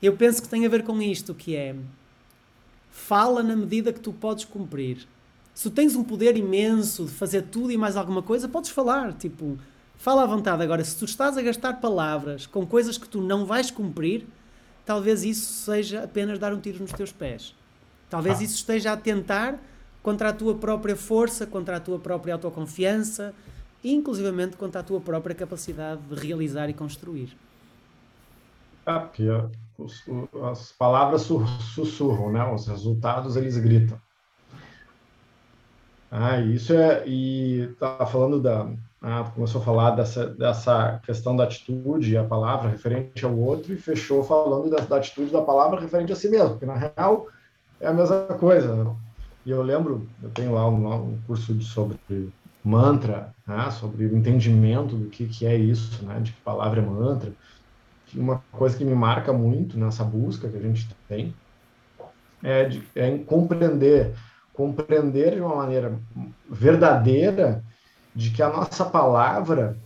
Eu 0.00 0.16
penso 0.16 0.40
que 0.40 0.48
tem 0.48 0.64
a 0.64 0.68
ver 0.70 0.82
com 0.82 1.02
isto, 1.02 1.34
que 1.34 1.54
é 1.54 1.76
fala 2.90 3.42
na 3.42 3.54
medida 3.54 3.92
que 3.92 4.00
tu 4.00 4.10
podes 4.10 4.46
cumprir. 4.46 5.06
Se 5.52 5.68
tens 5.68 5.94
um 5.94 6.02
poder 6.02 6.34
imenso 6.34 7.04
de 7.04 7.10
fazer 7.10 7.42
tudo 7.42 7.70
e 7.72 7.76
mais 7.76 7.94
alguma 7.94 8.22
coisa, 8.22 8.48
podes 8.48 8.70
falar, 8.70 9.12
tipo, 9.12 9.58
Fala 9.98 10.22
à 10.22 10.26
vontade. 10.26 10.62
Agora, 10.62 10.84
se 10.84 10.96
tu 10.96 11.04
estás 11.04 11.36
a 11.36 11.42
gastar 11.42 11.74
palavras 11.74 12.46
com 12.46 12.64
coisas 12.64 12.96
que 12.96 13.08
tu 13.08 13.20
não 13.20 13.44
vais 13.44 13.68
cumprir, 13.68 14.26
talvez 14.86 15.24
isso 15.24 15.64
seja 15.64 16.04
apenas 16.04 16.38
dar 16.38 16.54
um 16.54 16.60
tiro 16.60 16.80
nos 16.80 16.92
teus 16.92 17.10
pés. 17.10 17.54
Talvez 18.08 18.38
ah. 18.38 18.44
isso 18.44 18.54
esteja 18.54 18.92
a 18.92 18.96
tentar 18.96 19.58
contra 20.00 20.28
a 20.28 20.32
tua 20.32 20.54
própria 20.54 20.94
força, 20.94 21.46
contra 21.46 21.76
a 21.76 21.80
tua 21.80 21.98
própria 21.98 22.34
autoconfiança 22.34 23.34
e, 23.82 23.92
inclusivamente, 23.92 24.56
contra 24.56 24.80
a 24.80 24.84
tua 24.84 25.00
própria 25.00 25.34
capacidade 25.34 26.00
de 26.02 26.14
realizar 26.14 26.70
e 26.70 26.74
construir. 26.74 27.36
Ah, 28.86 29.00
porque 29.00 29.24
as 30.50 30.72
palavras 30.72 31.22
sussurram, 31.74 32.32
né? 32.32 32.52
Os 32.54 32.68
resultados 32.68 33.34
eles 33.34 33.58
gritam. 33.58 34.00
Ah, 36.10 36.40
isso 36.40 36.72
é 36.72 37.06
e 37.06 37.74
tá 37.78 38.06
falando 38.06 38.40
da 38.40 38.72
ah, 39.00 39.30
começou 39.32 39.60
a 39.60 39.64
falar 39.64 39.92
dessa, 39.92 40.26
dessa 40.26 41.00
questão 41.04 41.36
da 41.36 41.44
atitude, 41.44 42.16
a 42.16 42.24
palavra 42.24 42.68
referente 42.68 43.24
ao 43.24 43.36
outro, 43.36 43.72
e 43.72 43.76
fechou 43.76 44.24
falando 44.24 44.68
da, 44.70 44.78
da, 44.78 44.96
atitude 44.96 45.30
da 45.30 45.40
palavra 45.40 45.80
referente 45.80 46.12
a 46.12 46.16
si 46.16 46.28
mesmo, 46.28 46.50
porque 46.50 46.66
na 46.66 46.74
real 46.74 47.28
é 47.80 47.86
a 47.86 47.92
mesma 47.92 48.24
coisa. 48.38 48.74
Né? 48.74 48.96
E 49.46 49.50
eu 49.50 49.62
lembro, 49.62 50.08
eu 50.20 50.30
tenho 50.30 50.52
lá 50.52 50.68
um, 50.68 51.12
um 51.12 51.18
curso 51.26 51.54
de, 51.54 51.64
sobre 51.64 51.96
mantra, 52.64 53.32
né? 53.46 53.70
sobre 53.70 54.06
o 54.06 54.16
entendimento 54.16 54.96
do 54.96 55.08
que, 55.08 55.26
que 55.26 55.46
é 55.46 55.56
isso, 55.56 56.04
né? 56.04 56.18
de 56.20 56.32
que 56.32 56.40
palavra 56.40 56.80
é 56.80 56.84
mantra. 56.84 57.32
Uma 58.14 58.42
coisa 58.50 58.76
que 58.76 58.84
me 58.84 58.94
marca 58.94 59.32
muito 59.32 59.78
nessa 59.78 60.02
busca 60.02 60.48
que 60.48 60.56
a 60.56 60.60
gente 60.60 60.88
tem 61.06 61.34
é, 62.42 62.64
de, 62.64 62.82
é 62.96 63.06
em 63.06 63.22
compreender, 63.22 64.14
compreender 64.52 65.34
de 65.34 65.40
uma 65.40 65.54
maneira 65.54 65.96
verdadeira 66.50 67.62
de 68.18 68.30
que 68.30 68.42
a 68.42 68.48
nossa 68.48 68.84
palavra 68.84 69.78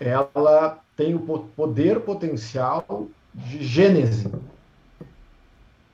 ela 0.00 0.78
tem 0.96 1.14
o 1.14 1.20
poder 1.20 2.00
potencial 2.00 3.08
de 3.34 3.62
gênese. 3.62 4.32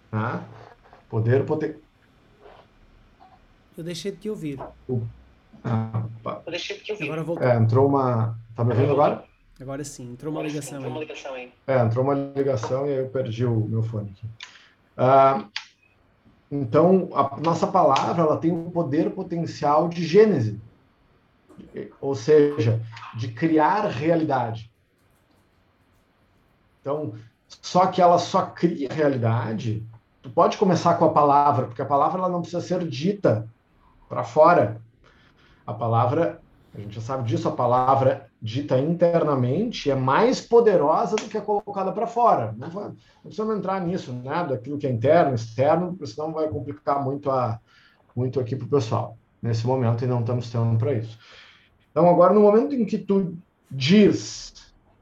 Tá? 0.09 0.45
Poder 1.11 1.45
potencial. 1.45 1.83
Eu 3.77 3.83
deixei 3.83 4.13
de 4.13 4.19
te 4.19 4.31
ouvir. 4.31 4.61
Ah, 5.65 6.05
eu 6.47 6.51
deixei 6.53 6.77
de 6.77 6.85
te 6.85 6.93
ouvir. 6.93 7.07
Agora 7.07 7.25
voltou. 7.25 7.45
É, 7.45 7.57
entrou 7.57 7.89
uma. 7.89 8.39
Tá 8.55 8.63
me 8.63 8.73
ouvindo 8.73 8.93
agora? 8.93 9.25
Agora 9.61 9.83
sim, 9.83 10.13
entrou 10.13 10.33
uma 10.33 10.45
ligação, 10.45 10.79
entrou 10.79 10.93
uma 10.93 11.01
ligação 11.01 11.35
aí. 11.35 11.53
É, 11.67 11.81
entrou 11.81 12.05
uma 12.05 12.15
ligação 12.15 12.87
e 12.87 12.91
aí 12.91 12.99
eu 12.99 13.09
perdi 13.09 13.45
o 13.45 13.67
meu 13.67 13.83
fone 13.83 14.11
aqui. 14.11 14.29
Ah, 14.97 15.45
então, 16.53 17.11
a 17.13 17.37
nossa 17.41 17.67
palavra 17.67 18.23
ela 18.23 18.37
tem 18.37 18.53
um 18.53 18.71
poder 18.71 19.11
potencial 19.11 19.89
de 19.89 20.07
gênese 20.07 20.61
ou 22.01 22.15
seja, 22.15 22.81
de 23.17 23.29
criar 23.29 23.87
realidade. 23.87 24.71
Então, 26.81 27.15
só 27.49 27.87
que 27.87 28.01
ela 28.01 28.19
só 28.19 28.43
cria 28.43 28.89
realidade. 28.93 29.85
Tu 30.23 30.31
pode 30.31 30.57
começar 30.57 30.95
com 30.95 31.05
a 31.05 31.13
palavra, 31.13 31.67
porque 31.67 31.83
a 31.83 31.87
palavra 31.87 32.19
ela 32.19 32.29
não 32.29 32.41
precisa 32.41 32.61
ser 32.61 32.87
dita 32.87 33.49
para 34.09 34.25
fora. 34.25 34.81
A 35.67 35.75
palavra, 35.75 36.41
a 36.75 36.81
gente 36.81 36.95
já 36.95 37.01
sabe 37.01 37.25
disso, 37.25 37.49
a 37.49 37.53
palavra 37.53 38.29
dita 38.41 38.79
internamente 38.79 39.91
é 39.91 39.95
mais 39.95 40.41
poderosa 40.41 41.17
do 41.17 41.29
que 41.29 41.37
a 41.37 41.41
colocada 41.41 41.91
para 41.91 42.07
fora. 42.07 42.55
Não, 42.57 42.71
vai, 42.71 42.85
não 42.85 42.95
precisamos 43.25 43.57
entrar 43.57 43.81
nisso, 43.81 44.13
né? 44.13 44.47
Daquilo 44.49 44.79
que 44.79 44.87
é 44.87 44.91
interno, 44.91 45.35
externo, 45.35 45.89
porque 45.89 46.07
senão 46.07 46.33
vai 46.33 46.49
complicar 46.49 47.03
muito, 47.03 47.31
a, 47.31 47.59
muito 48.15 48.39
aqui 48.39 48.55
para 48.55 48.67
o 48.67 48.71
pessoal 48.71 49.17
nesse 49.43 49.67
momento 49.67 50.05
e 50.05 50.07
não 50.07 50.21
estamos 50.21 50.51
tendo 50.51 50.79
para 50.79 50.93
isso. 50.93 51.19
Então, 51.97 52.11
agora, 52.11 52.35
no 52.35 52.43
momento 52.43 52.75
em 52.75 52.85
que 52.85 52.99
tu 52.99 53.39
diz, 53.71 54.53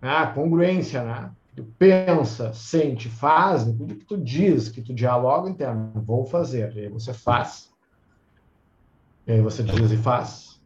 né, 0.00 0.30
congruência, 0.32 1.02
né? 1.02 1.28
Tu 1.56 1.64
pensa, 1.76 2.52
sente, 2.52 3.08
faz, 3.08 3.66
no 3.66 3.88
que 3.88 4.04
tu 4.04 4.16
diz, 4.16 4.68
que 4.68 4.80
tu 4.80 4.94
dialoga 4.94 5.50
interno, 5.50 5.90
vou 6.06 6.24
fazer, 6.24 6.72
e 6.76 6.82
aí 6.82 6.88
você 6.88 7.12
faz, 7.12 7.68
e 9.26 9.32
aí 9.32 9.40
você 9.40 9.64
diz 9.64 9.90
e 9.90 9.96
faz, 9.96 10.60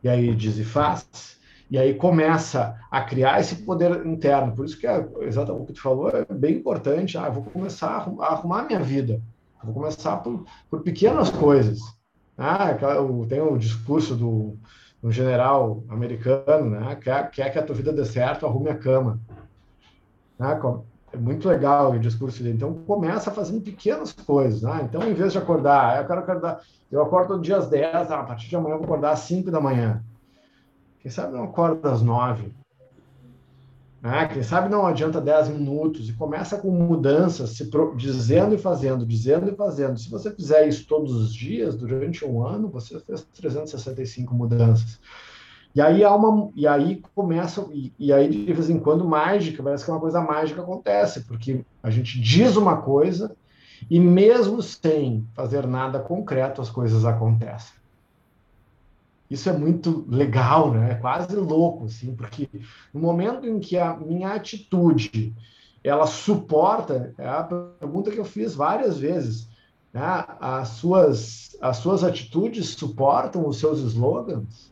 e 0.00 0.08
aí 0.08 0.32
diz 0.36 0.58
e 0.58 0.64
faz, 0.64 1.40
e 1.68 1.76
aí 1.76 1.92
começa 1.94 2.78
a 2.88 3.02
criar 3.02 3.40
esse 3.40 3.56
poder 3.64 4.06
interno. 4.06 4.54
Por 4.54 4.66
isso 4.66 4.78
que 4.78 4.86
é, 4.86 5.04
exatamente 5.22 5.62
o 5.64 5.66
que 5.66 5.72
tu 5.72 5.82
falou 5.82 6.08
é 6.08 6.24
bem 6.24 6.54
importante. 6.54 7.18
Ah, 7.18 7.28
vou 7.28 7.42
começar 7.42 7.88
a 7.96 8.24
a 8.24 8.32
arrumar 8.34 8.60
a 8.60 8.66
minha 8.66 8.80
vida. 8.80 9.20
Vou 9.64 9.74
começar 9.74 10.18
por, 10.18 10.44
por 10.70 10.82
pequenas 10.82 11.30
coisas. 11.30 11.80
Ah, 12.38 12.72
tem 13.28 13.40
o 13.40 13.56
discurso 13.56 14.14
do 14.14 14.56
um 15.04 15.12
general 15.12 15.84
americano, 15.90 16.70
né? 16.70 16.96
Quer, 16.96 17.30
quer 17.30 17.52
que 17.52 17.58
a 17.58 17.62
tua 17.62 17.76
vida 17.76 17.92
dê 17.92 18.06
certo, 18.06 18.46
arrume 18.46 18.70
a 18.70 18.78
cama. 18.78 19.20
Né? 20.38 20.58
É 21.12 21.16
muito 21.18 21.46
legal 21.46 21.92
o 21.92 21.98
discurso 21.98 22.42
dele. 22.42 22.56
Então, 22.56 22.72
começa 22.86 23.30
fazendo 23.30 23.60
pequenas 23.60 24.12
coisas. 24.12 24.62
Né? 24.62 24.80
Então, 24.88 25.02
em 25.02 25.12
vez 25.12 25.32
de 25.32 25.38
acordar, 25.38 26.00
eu 26.00 26.06
quero 26.06 26.20
acordar, 26.20 26.60
eu 26.90 27.02
acordo 27.02 27.28
todo 27.28 27.42
dia 27.42 27.58
às 27.58 27.68
10, 27.68 28.10
ah, 28.10 28.20
a 28.20 28.24
partir 28.24 28.48
de 28.48 28.56
amanhã 28.56 28.74
eu 28.74 28.78
vou 28.78 28.86
acordar 28.86 29.12
às 29.12 29.20
5 29.20 29.50
da 29.50 29.60
manhã. 29.60 30.02
Quem 31.00 31.10
sabe 31.10 31.34
não 31.34 31.44
acorda 31.44 31.92
às 31.92 32.00
9. 32.00 32.54
Né? 34.04 34.28
Quem 34.28 34.42
sabe 34.42 34.68
não 34.68 34.86
adianta 34.86 35.18
10 35.18 35.48
minutos 35.48 36.10
e 36.10 36.12
começa 36.12 36.58
com 36.58 36.70
mudanças, 36.70 37.50
se 37.50 37.70
pro... 37.70 37.96
dizendo 37.96 38.54
e 38.54 38.58
fazendo, 38.58 39.06
dizendo 39.06 39.50
e 39.50 39.56
fazendo. 39.56 39.98
Se 39.98 40.10
você 40.10 40.30
fizer 40.30 40.68
isso 40.68 40.86
todos 40.86 41.14
os 41.14 41.34
dias, 41.34 41.74
durante 41.74 42.22
um 42.22 42.46
ano, 42.46 42.68
você 42.68 43.00
fez 43.00 43.22
365 43.34 44.34
mudanças. 44.34 45.00
E 45.74 45.80
aí 45.80 46.04
há 46.04 46.14
uma, 46.14 46.50
e 46.54 46.66
aí 46.66 47.02
começa, 47.14 47.66
e, 47.72 47.94
e, 47.98 48.12
aí 48.12 48.28
de 48.28 48.52
vez 48.52 48.68
em 48.68 48.78
quando 48.78 49.08
mágica, 49.08 49.62
parece 49.62 49.86
que 49.86 49.90
uma 49.90 49.98
coisa 49.98 50.20
mágica 50.20 50.60
acontece, 50.60 51.22
porque 51.22 51.64
a 51.82 51.88
gente 51.88 52.20
diz 52.20 52.56
uma 52.56 52.76
coisa 52.76 53.34
e 53.90 53.98
mesmo 53.98 54.62
sem 54.62 55.26
fazer 55.32 55.66
nada 55.66 55.98
concreto, 55.98 56.60
as 56.60 56.68
coisas 56.68 57.06
acontecem. 57.06 57.74
Isso 59.30 59.48
é 59.48 59.52
muito 59.52 60.04
legal, 60.08 60.72
né? 60.72 60.92
É 60.92 60.94
quase 60.94 61.34
louco, 61.34 61.86
assim, 61.86 62.14
porque 62.14 62.48
no 62.92 63.00
momento 63.00 63.46
em 63.46 63.58
que 63.58 63.78
a 63.78 63.96
minha 63.96 64.32
atitude 64.34 65.34
ela 65.82 66.06
suporta, 66.06 67.14
é 67.18 67.28
a 67.28 67.42
pergunta 67.42 68.10
que 68.10 68.18
eu 68.18 68.24
fiz 68.24 68.54
várias 68.54 68.98
vezes, 68.98 69.48
né? 69.92 70.24
As 70.40 70.68
suas 70.68 71.44
as 71.60 71.78
suas 71.78 72.04
atitudes 72.04 72.70
suportam 72.70 73.46
os 73.46 73.58
seus 73.58 73.80
slogans? 73.80 74.70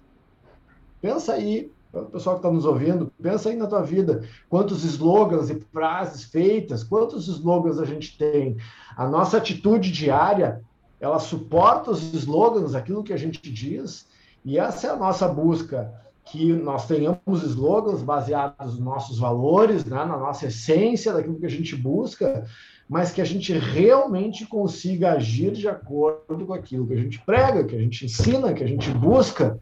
Pensa 1.00 1.32
aí, 1.32 1.72
o 1.92 2.02
pessoal 2.02 2.36
que 2.36 2.40
está 2.40 2.50
nos 2.50 2.64
ouvindo, 2.64 3.12
pensa 3.20 3.48
aí 3.48 3.56
na 3.56 3.66
tua 3.66 3.82
vida, 3.82 4.26
quantos 4.48 4.84
slogans 4.84 5.50
e 5.50 5.60
frases 5.72 6.24
feitas, 6.24 6.84
quantos 6.84 7.28
slogans 7.28 7.78
a 7.78 7.84
gente 7.84 8.16
tem? 8.16 8.56
A 8.96 9.08
nossa 9.08 9.38
atitude 9.38 9.90
diária, 9.90 10.62
ela 11.00 11.18
suporta 11.18 11.90
os 11.90 12.02
slogans, 12.14 12.74
aquilo 12.74 13.02
que 13.02 13.12
a 13.12 13.16
gente 13.16 13.50
diz? 13.50 14.06
E 14.44 14.58
essa 14.58 14.88
é 14.88 14.90
a 14.90 14.96
nossa 14.96 15.28
busca, 15.28 15.92
que 16.24 16.52
nós 16.52 16.86
tenhamos 16.86 17.42
slogans 17.42 18.02
baseados 18.02 18.74
nos 18.74 18.84
nossos 18.84 19.18
valores, 19.18 19.84
né, 19.84 20.04
na 20.04 20.16
nossa 20.16 20.46
essência, 20.46 21.12
daquilo 21.12 21.38
que 21.38 21.46
a 21.46 21.50
gente 21.50 21.74
busca, 21.76 22.46
mas 22.88 23.10
que 23.10 23.20
a 23.20 23.24
gente 23.24 23.52
realmente 23.52 24.46
consiga 24.46 25.12
agir 25.12 25.52
de 25.52 25.68
acordo 25.68 26.46
com 26.46 26.52
aquilo 26.52 26.86
que 26.86 26.92
a 26.94 27.00
gente 27.00 27.20
prega, 27.20 27.64
que 27.64 27.74
a 27.74 27.80
gente 27.80 28.04
ensina, 28.04 28.52
que 28.52 28.62
a 28.62 28.66
gente 28.66 28.90
busca. 28.90 29.58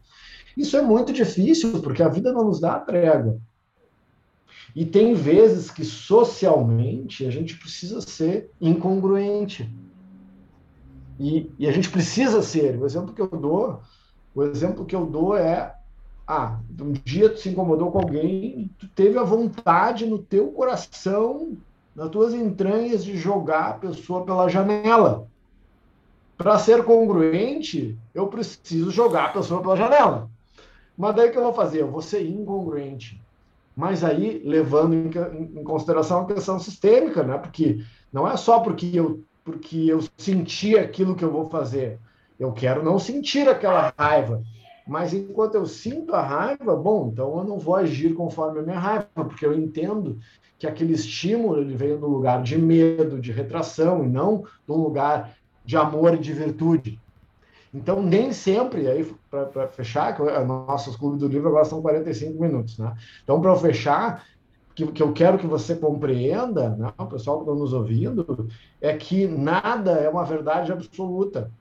Isso 0.55 0.75
é 0.77 0.81
muito 0.81 1.13
difícil, 1.13 1.81
porque 1.81 2.03
a 2.03 2.09
vida 2.09 2.31
não 2.31 2.43
nos 2.43 2.59
dá 2.59 2.79
trégua. 2.79 3.39
E 4.75 4.85
tem 4.85 5.13
vezes 5.13 5.69
que 5.69 5.83
socialmente 5.83 7.25
a 7.25 7.31
gente 7.31 7.57
precisa 7.57 8.01
ser 8.01 8.51
incongruente. 8.59 9.69
E, 11.19 11.51
e, 11.59 11.67
a 11.67 11.71
gente 11.71 11.89
precisa 11.89 12.41
ser. 12.41 12.79
O 12.79 12.85
exemplo 12.85 13.13
que 13.13 13.21
eu 13.21 13.27
dou, 13.27 13.81
o 14.33 14.43
exemplo 14.43 14.85
que 14.85 14.95
eu 14.95 15.05
dou 15.05 15.35
é, 15.35 15.75
ah, 16.27 16.59
um 16.79 16.91
dia 16.91 17.29
tu 17.29 17.39
se 17.39 17.49
incomodou 17.49 17.91
com 17.91 17.99
alguém, 17.99 18.69
tu 18.79 18.87
teve 18.89 19.17
a 19.17 19.23
vontade 19.23 20.05
no 20.05 20.19
teu 20.19 20.47
coração, 20.51 21.57
nas 21.95 22.09
tuas 22.09 22.33
entranhas 22.33 23.03
de 23.03 23.17
jogar 23.17 23.69
a 23.69 23.73
pessoa 23.73 24.25
pela 24.25 24.47
janela. 24.47 25.27
Para 26.37 26.57
ser 26.57 26.83
congruente, 26.83 27.97
eu 28.13 28.27
preciso 28.27 28.89
jogar 28.89 29.25
a 29.25 29.33
pessoa 29.33 29.61
pela 29.61 29.75
janela. 29.75 30.29
Mas 30.97 31.15
daí 31.15 31.29
o 31.29 31.31
que 31.31 31.37
eu 31.37 31.43
vou 31.43 31.53
fazer? 31.53 31.81
Eu 31.81 31.91
vou 31.91 32.01
ser 32.01 32.25
incongruente 32.25 33.21
mas 33.75 34.03
aí 34.03 34.41
levando 34.45 34.93
em, 34.93 35.63
consideração 35.63 36.21
a 36.21 36.25
questão 36.25 36.59
sistêmica, 36.59 37.23
né? 37.23 37.37
Porque 37.37 37.83
não 38.11 38.29
é 38.29 38.35
só 38.37 38.59
porque 38.59 38.91
eu 38.93 39.23
porque 39.43 39.87
eu 39.87 39.99
senti 40.17 40.77
aquilo 40.77 41.15
que 41.15 41.23
eu 41.25 41.31
vou 41.31 41.49
fazer. 41.49 41.99
Eu 42.41 42.51
quero 42.51 42.83
não 42.83 42.97
sentir 42.97 43.47
aquela 43.47 43.93
raiva. 43.95 44.41
Mas 44.87 45.13
enquanto 45.13 45.53
eu 45.53 45.65
sinto 45.67 46.15
a 46.15 46.23
raiva, 46.23 46.75
bom, 46.75 47.09
então 47.13 47.37
eu 47.37 47.43
não 47.43 47.59
vou 47.59 47.75
agir 47.75 48.15
conforme 48.15 48.59
a 48.59 48.63
minha 48.63 48.79
raiva, 48.79 49.07
porque 49.13 49.45
eu 49.45 49.53
entendo 49.53 50.17
que 50.57 50.65
aquele 50.65 50.93
estímulo 50.93 51.61
ele 51.61 51.75
veio 51.75 51.99
do 51.99 52.07
lugar 52.07 52.41
de 52.41 52.57
medo, 52.57 53.21
de 53.21 53.31
retração, 53.31 54.03
e 54.03 54.07
não 54.07 54.43
do 54.65 54.75
lugar 54.75 55.35
de 55.63 55.77
amor 55.77 56.15
e 56.15 56.17
de 56.17 56.33
virtude. 56.33 56.99
Então, 57.71 58.01
nem 58.01 58.33
sempre, 58.33 58.87
aí 58.87 59.13
para 59.29 59.67
fechar, 59.67 60.15
que 60.15 60.23
nossos 60.43 60.95
clubes 60.95 61.19
do 61.19 61.27
livro 61.27 61.47
agora 61.47 61.63
são 61.63 61.79
45 61.79 62.41
minutos, 62.41 62.79
né? 62.79 62.91
Então, 63.23 63.39
para 63.39 63.55
fechar, 63.55 64.25
que, 64.73 64.87
que 64.87 65.03
eu 65.03 65.13
quero 65.13 65.37
que 65.37 65.45
você 65.45 65.75
compreenda, 65.75 66.75
né, 66.75 66.91
o 66.97 67.05
pessoal 67.05 67.37
que 67.37 67.43
está 67.43 67.55
nos 67.55 67.71
ouvindo, 67.71 68.47
é 68.81 68.97
que 68.97 69.27
nada 69.27 69.91
é 69.91 70.09
uma 70.09 70.25
verdade 70.25 70.71
absoluta. 70.71 71.51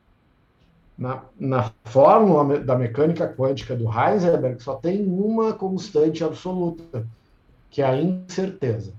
Na, 1.01 1.23
na 1.39 1.73
fórmula 1.87 2.59
da 2.59 2.77
mecânica 2.77 3.27
quântica 3.27 3.75
do 3.75 3.87
Heisenberg, 3.91 4.63
só 4.63 4.75
tem 4.75 5.03
uma 5.07 5.55
constante 5.55 6.23
absoluta, 6.23 7.07
que 7.71 7.81
é 7.81 7.87
a 7.87 7.97
incerteza. 7.97 8.93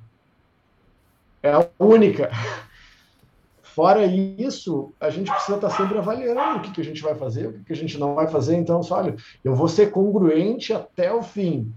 É 1.44 1.52
a 1.52 1.68
única. 1.78 2.32
Fora 3.62 4.04
isso, 4.04 4.92
a 5.00 5.12
gente 5.12 5.32
precisa 5.32 5.58
estar 5.58 5.70
sempre 5.70 5.96
avaliando 5.96 6.58
o 6.58 6.62
que, 6.62 6.72
que 6.72 6.82
a 6.82 6.84
gente 6.84 7.04
vai 7.04 7.14
fazer, 7.14 7.48
o 7.48 7.54
que, 7.54 7.66
que 7.66 7.74
a 7.74 7.76
gente 7.76 8.00
não 8.00 8.16
vai 8.16 8.28
fazer. 8.28 8.56
Então, 8.56 8.82
só, 8.82 8.98
olha, 8.98 9.16
eu 9.44 9.54
vou 9.54 9.68
ser 9.68 9.92
congruente 9.92 10.74
até 10.74 11.14
o 11.14 11.22
fim. 11.22 11.72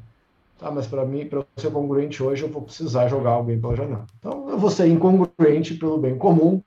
Tá, 0.59 0.71
mas 0.71 0.87
para 0.87 1.05
mim, 1.05 1.27
para 1.27 1.45
ser 1.59 1.71
congruente 1.71 2.23
hoje, 2.23 2.43
eu 2.43 2.49
vou 2.49 2.63
precisar 2.63 3.09
jogar 3.09 3.33
alguém 3.33 3.61
pela 3.61 3.77
janela. 3.77 4.07
Então, 4.19 4.49
eu 4.49 4.57
vou 4.57 4.71
ser 4.71 4.87
incongruente 4.87 5.75
pelo 5.75 5.99
bem 5.99 6.17
comum. 6.17 6.63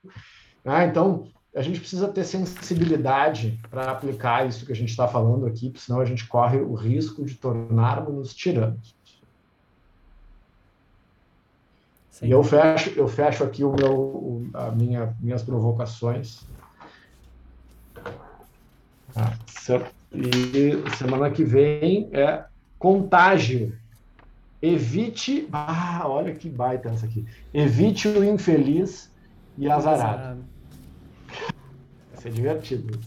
Né? 0.64 0.86
Então, 0.86 1.26
a 1.58 1.62
gente 1.62 1.80
precisa 1.80 2.06
ter 2.06 2.22
sensibilidade 2.22 3.58
para 3.68 3.90
aplicar 3.90 4.46
isso 4.46 4.64
que 4.64 4.70
a 4.70 4.76
gente 4.76 4.90
está 4.90 5.08
falando 5.08 5.44
aqui, 5.44 5.72
senão 5.76 6.00
a 6.00 6.04
gente 6.04 6.24
corre 6.26 6.58
o 6.58 6.74
risco 6.74 7.24
de 7.24 7.34
tornarmos 7.34 8.32
tiranos. 8.32 8.94
Sim. 12.12 12.26
E 12.26 12.30
eu 12.30 12.44
fecho, 12.44 12.90
eu 12.90 13.08
fecho 13.08 13.42
aqui 13.42 13.64
o 13.64 13.72
meu, 13.72 14.48
a 14.54 14.70
minha, 14.70 15.16
minhas 15.20 15.42
provocações. 15.42 16.46
Ah, 19.16 19.32
e 20.12 20.96
semana 20.96 21.28
que 21.28 21.42
vem 21.42 22.08
é 22.12 22.44
contágio. 22.78 23.76
Evite. 24.62 25.48
Ah, 25.52 26.02
olha 26.04 26.34
que 26.34 26.48
baita 26.48 26.88
essa 26.88 27.06
aqui. 27.06 27.26
Evite 27.52 28.06
o 28.06 28.22
infeliz 28.22 29.12
e 29.56 29.68
azarado. 29.68 30.44
Ser 32.28 32.32
divertido. 32.32 32.98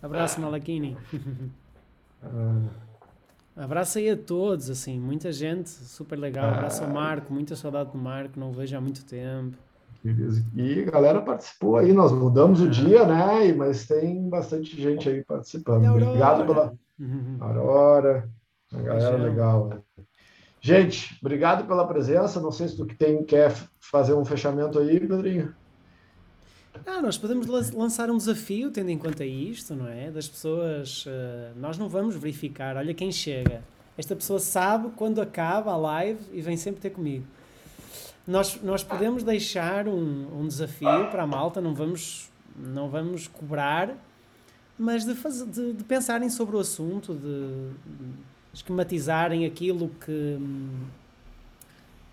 Abraço, 0.00 0.40
Malakini. 0.40 0.96
ah. 2.22 2.62
Abraço 3.56 3.98
aí 3.98 4.08
a 4.08 4.16
todos, 4.16 4.70
assim, 4.70 5.00
muita 5.00 5.32
gente, 5.32 5.68
super 5.68 6.16
legal. 6.16 6.48
Abraço 6.48 6.84
ao 6.84 6.90
ah. 6.90 6.92
Marco, 6.92 7.32
muita 7.32 7.56
saudade 7.56 7.90
do 7.90 7.98
Marco, 7.98 8.38
não 8.38 8.50
o 8.50 8.52
vejo 8.52 8.76
há 8.76 8.80
muito 8.80 9.04
tempo. 9.04 9.56
E 10.54 10.84
a 10.86 10.90
galera 10.92 11.20
participou 11.20 11.76
aí, 11.76 11.92
nós 11.92 12.12
mudamos 12.12 12.60
o 12.60 12.66
ah. 12.66 12.70
dia, 12.70 13.04
né? 13.04 13.52
Mas 13.52 13.84
tem 13.84 14.28
bastante 14.28 14.80
gente 14.80 15.08
aí 15.08 15.24
participando. 15.24 15.86
Obrigado 15.86 16.46
pela. 16.46 16.72
Aurora, 17.40 18.30
a 18.72 18.80
galera 18.80 19.16
legal. 19.16 19.68
Né? 19.68 19.78
Gente, 20.60 21.18
obrigado 21.20 21.66
pela 21.66 21.86
presença. 21.86 22.40
Não 22.40 22.52
sei 22.52 22.68
se 22.68 22.76
tu 22.76 22.86
tem, 22.86 23.24
quer 23.24 23.52
fazer 23.80 24.14
um 24.14 24.24
fechamento 24.24 24.78
aí, 24.78 25.00
Pedrinho. 25.00 25.52
Ah, 26.86 27.00
nós 27.00 27.16
podemos 27.18 27.46
lançar 27.72 28.10
um 28.10 28.16
desafio 28.16 28.70
tendo 28.70 28.90
em 28.90 28.98
conta 28.98 29.24
isto, 29.24 29.74
não 29.74 29.88
é? 29.88 30.10
Das 30.10 30.28
pessoas. 30.28 31.06
Uh, 31.06 31.10
nós 31.56 31.78
não 31.78 31.88
vamos 31.88 32.16
verificar, 32.16 32.76
olha 32.76 32.94
quem 32.94 33.12
chega. 33.12 33.62
Esta 33.96 34.14
pessoa 34.14 34.38
sabe 34.38 34.90
quando 34.96 35.20
acaba 35.20 35.72
a 35.72 35.76
live 35.76 36.20
e 36.32 36.40
vem 36.40 36.56
sempre 36.56 36.80
ter 36.80 36.90
comigo. 36.90 37.26
Nós, 38.26 38.60
nós 38.62 38.84
podemos 38.84 39.22
deixar 39.22 39.88
um, 39.88 40.42
um 40.42 40.46
desafio 40.46 41.08
para 41.10 41.22
a 41.22 41.26
malta, 41.26 41.60
não 41.60 41.74
vamos, 41.74 42.30
não 42.54 42.88
vamos 42.88 43.26
cobrar, 43.26 43.96
mas 44.78 45.04
de, 45.04 45.14
fazer, 45.14 45.46
de, 45.46 45.72
de 45.72 45.84
pensarem 45.84 46.28
sobre 46.28 46.54
o 46.54 46.60
assunto, 46.60 47.14
de, 47.14 47.20
de 47.20 48.12
esquematizarem 48.52 49.46
aquilo 49.46 49.88
que. 49.88 50.38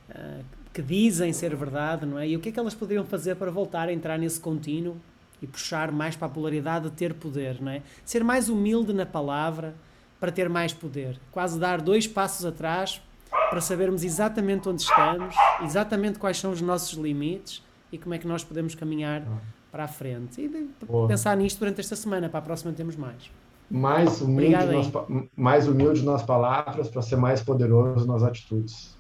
Uh, 0.09 0.55
que 0.76 0.82
dizem 0.82 1.32
ser 1.32 1.56
verdade, 1.56 2.06
não 2.06 2.20
é? 2.20 2.28
E 2.28 2.36
o 2.36 2.40
que 2.42 2.50
é 2.50 2.52
que 2.52 2.60
elas 2.60 2.76
poderiam 2.76 3.06
fazer 3.06 3.36
para 3.38 3.50
voltar 3.50 3.88
a 3.88 3.94
entrar 3.94 4.20
nesse 4.20 4.42
contínuo 4.42 4.98
e 5.42 5.48
puxar 5.48 5.90
mais 5.90 6.18
para 6.18 6.28
a 6.28 6.30
polaridade 6.30 6.90
de 6.90 6.96
ter 6.98 7.14
poder, 7.14 7.62
não 7.62 7.72
é? 7.72 7.82
Ser 8.04 8.26
mais 8.26 8.50
humilde 8.50 8.92
na 8.92 9.06
palavra 9.06 9.74
para 10.20 10.34
ter 10.34 10.50
mais 10.50 10.74
poder. 10.74 11.18
Quase 11.32 11.58
dar 11.58 11.80
dois 11.80 12.06
passos 12.06 12.46
atrás 12.46 13.02
para 13.50 13.62
sabermos 13.62 14.04
exatamente 14.04 14.68
onde 14.68 14.82
estamos, 14.82 15.34
exatamente 15.64 16.20
quais 16.20 16.38
são 16.38 16.52
os 16.52 16.60
nossos 16.60 16.98
limites 16.98 17.64
e 17.90 17.98
como 17.98 18.14
é 18.14 18.18
que 18.18 18.28
nós 18.28 18.44
podemos 18.44 18.76
caminhar 18.76 19.24
para 19.72 19.86
a 19.86 19.88
frente. 19.88 20.42
E 20.42 20.70
pensar 21.08 21.38
nisto 21.38 21.60
durante 21.60 21.80
esta 21.80 21.96
semana, 21.96 22.28
para 22.28 22.40
a 22.40 22.44
próxima 22.44 22.74
temos 22.74 22.98
mais. 22.98 23.32
Mais 23.72 24.20
humilde, 24.20 24.54
nas, 24.54 24.92
mais 25.38 25.68
humilde 25.70 26.04
nas 26.04 26.22
palavras 26.22 26.90
para 26.90 27.02
ser 27.02 27.16
mais 27.16 27.42
poderoso 27.42 28.06
nas 28.06 28.24
atitudes. 28.24 28.94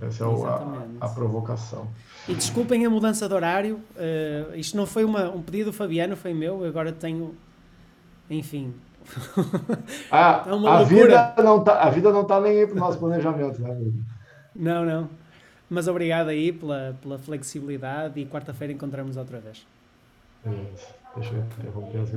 Essa 0.00 0.24
é 0.24 0.26
a, 0.26 1.06
a, 1.06 1.08
provocação. 1.08 1.86
E 2.28 2.34
desculpem 2.34 2.84
a 2.84 2.90
mudança 2.90 3.28
de 3.28 3.34
horário. 3.34 3.80
Uh, 3.96 4.56
isto 4.56 4.76
não 4.76 4.86
foi 4.86 5.04
uma, 5.04 5.30
um 5.30 5.42
pedido 5.42 5.70
do 5.70 5.72
Fabiano, 5.72 6.16
foi 6.16 6.34
meu. 6.34 6.64
Agora 6.64 6.92
tenho. 6.92 7.34
Enfim. 8.28 8.74
Ah, 10.10 10.44
é 10.48 10.68
a, 10.68 10.82
vida 10.82 11.34
não 11.38 11.62
tá, 11.62 11.82
a 11.82 11.90
vida 11.90 12.12
não 12.12 12.22
está 12.22 12.40
nem 12.40 12.60
aí 12.60 12.66
para 12.66 12.76
o 12.76 12.80
nosso 12.80 12.98
planejamento, 12.98 13.60
né, 13.60 13.92
Não, 14.54 14.84
não. 14.84 15.08
Mas 15.68 15.88
obrigado 15.88 16.28
aí 16.28 16.52
pela, 16.52 16.96
pela 17.00 17.18
flexibilidade 17.18 18.20
e 18.20 18.26
quarta-feira 18.26 18.72
encontramos 18.72 19.16
outra 19.16 19.40
vez. 19.40 19.66
Deixa 21.16 21.34
eu 21.34 21.40
interromper 21.40 21.98
as 21.98 22.10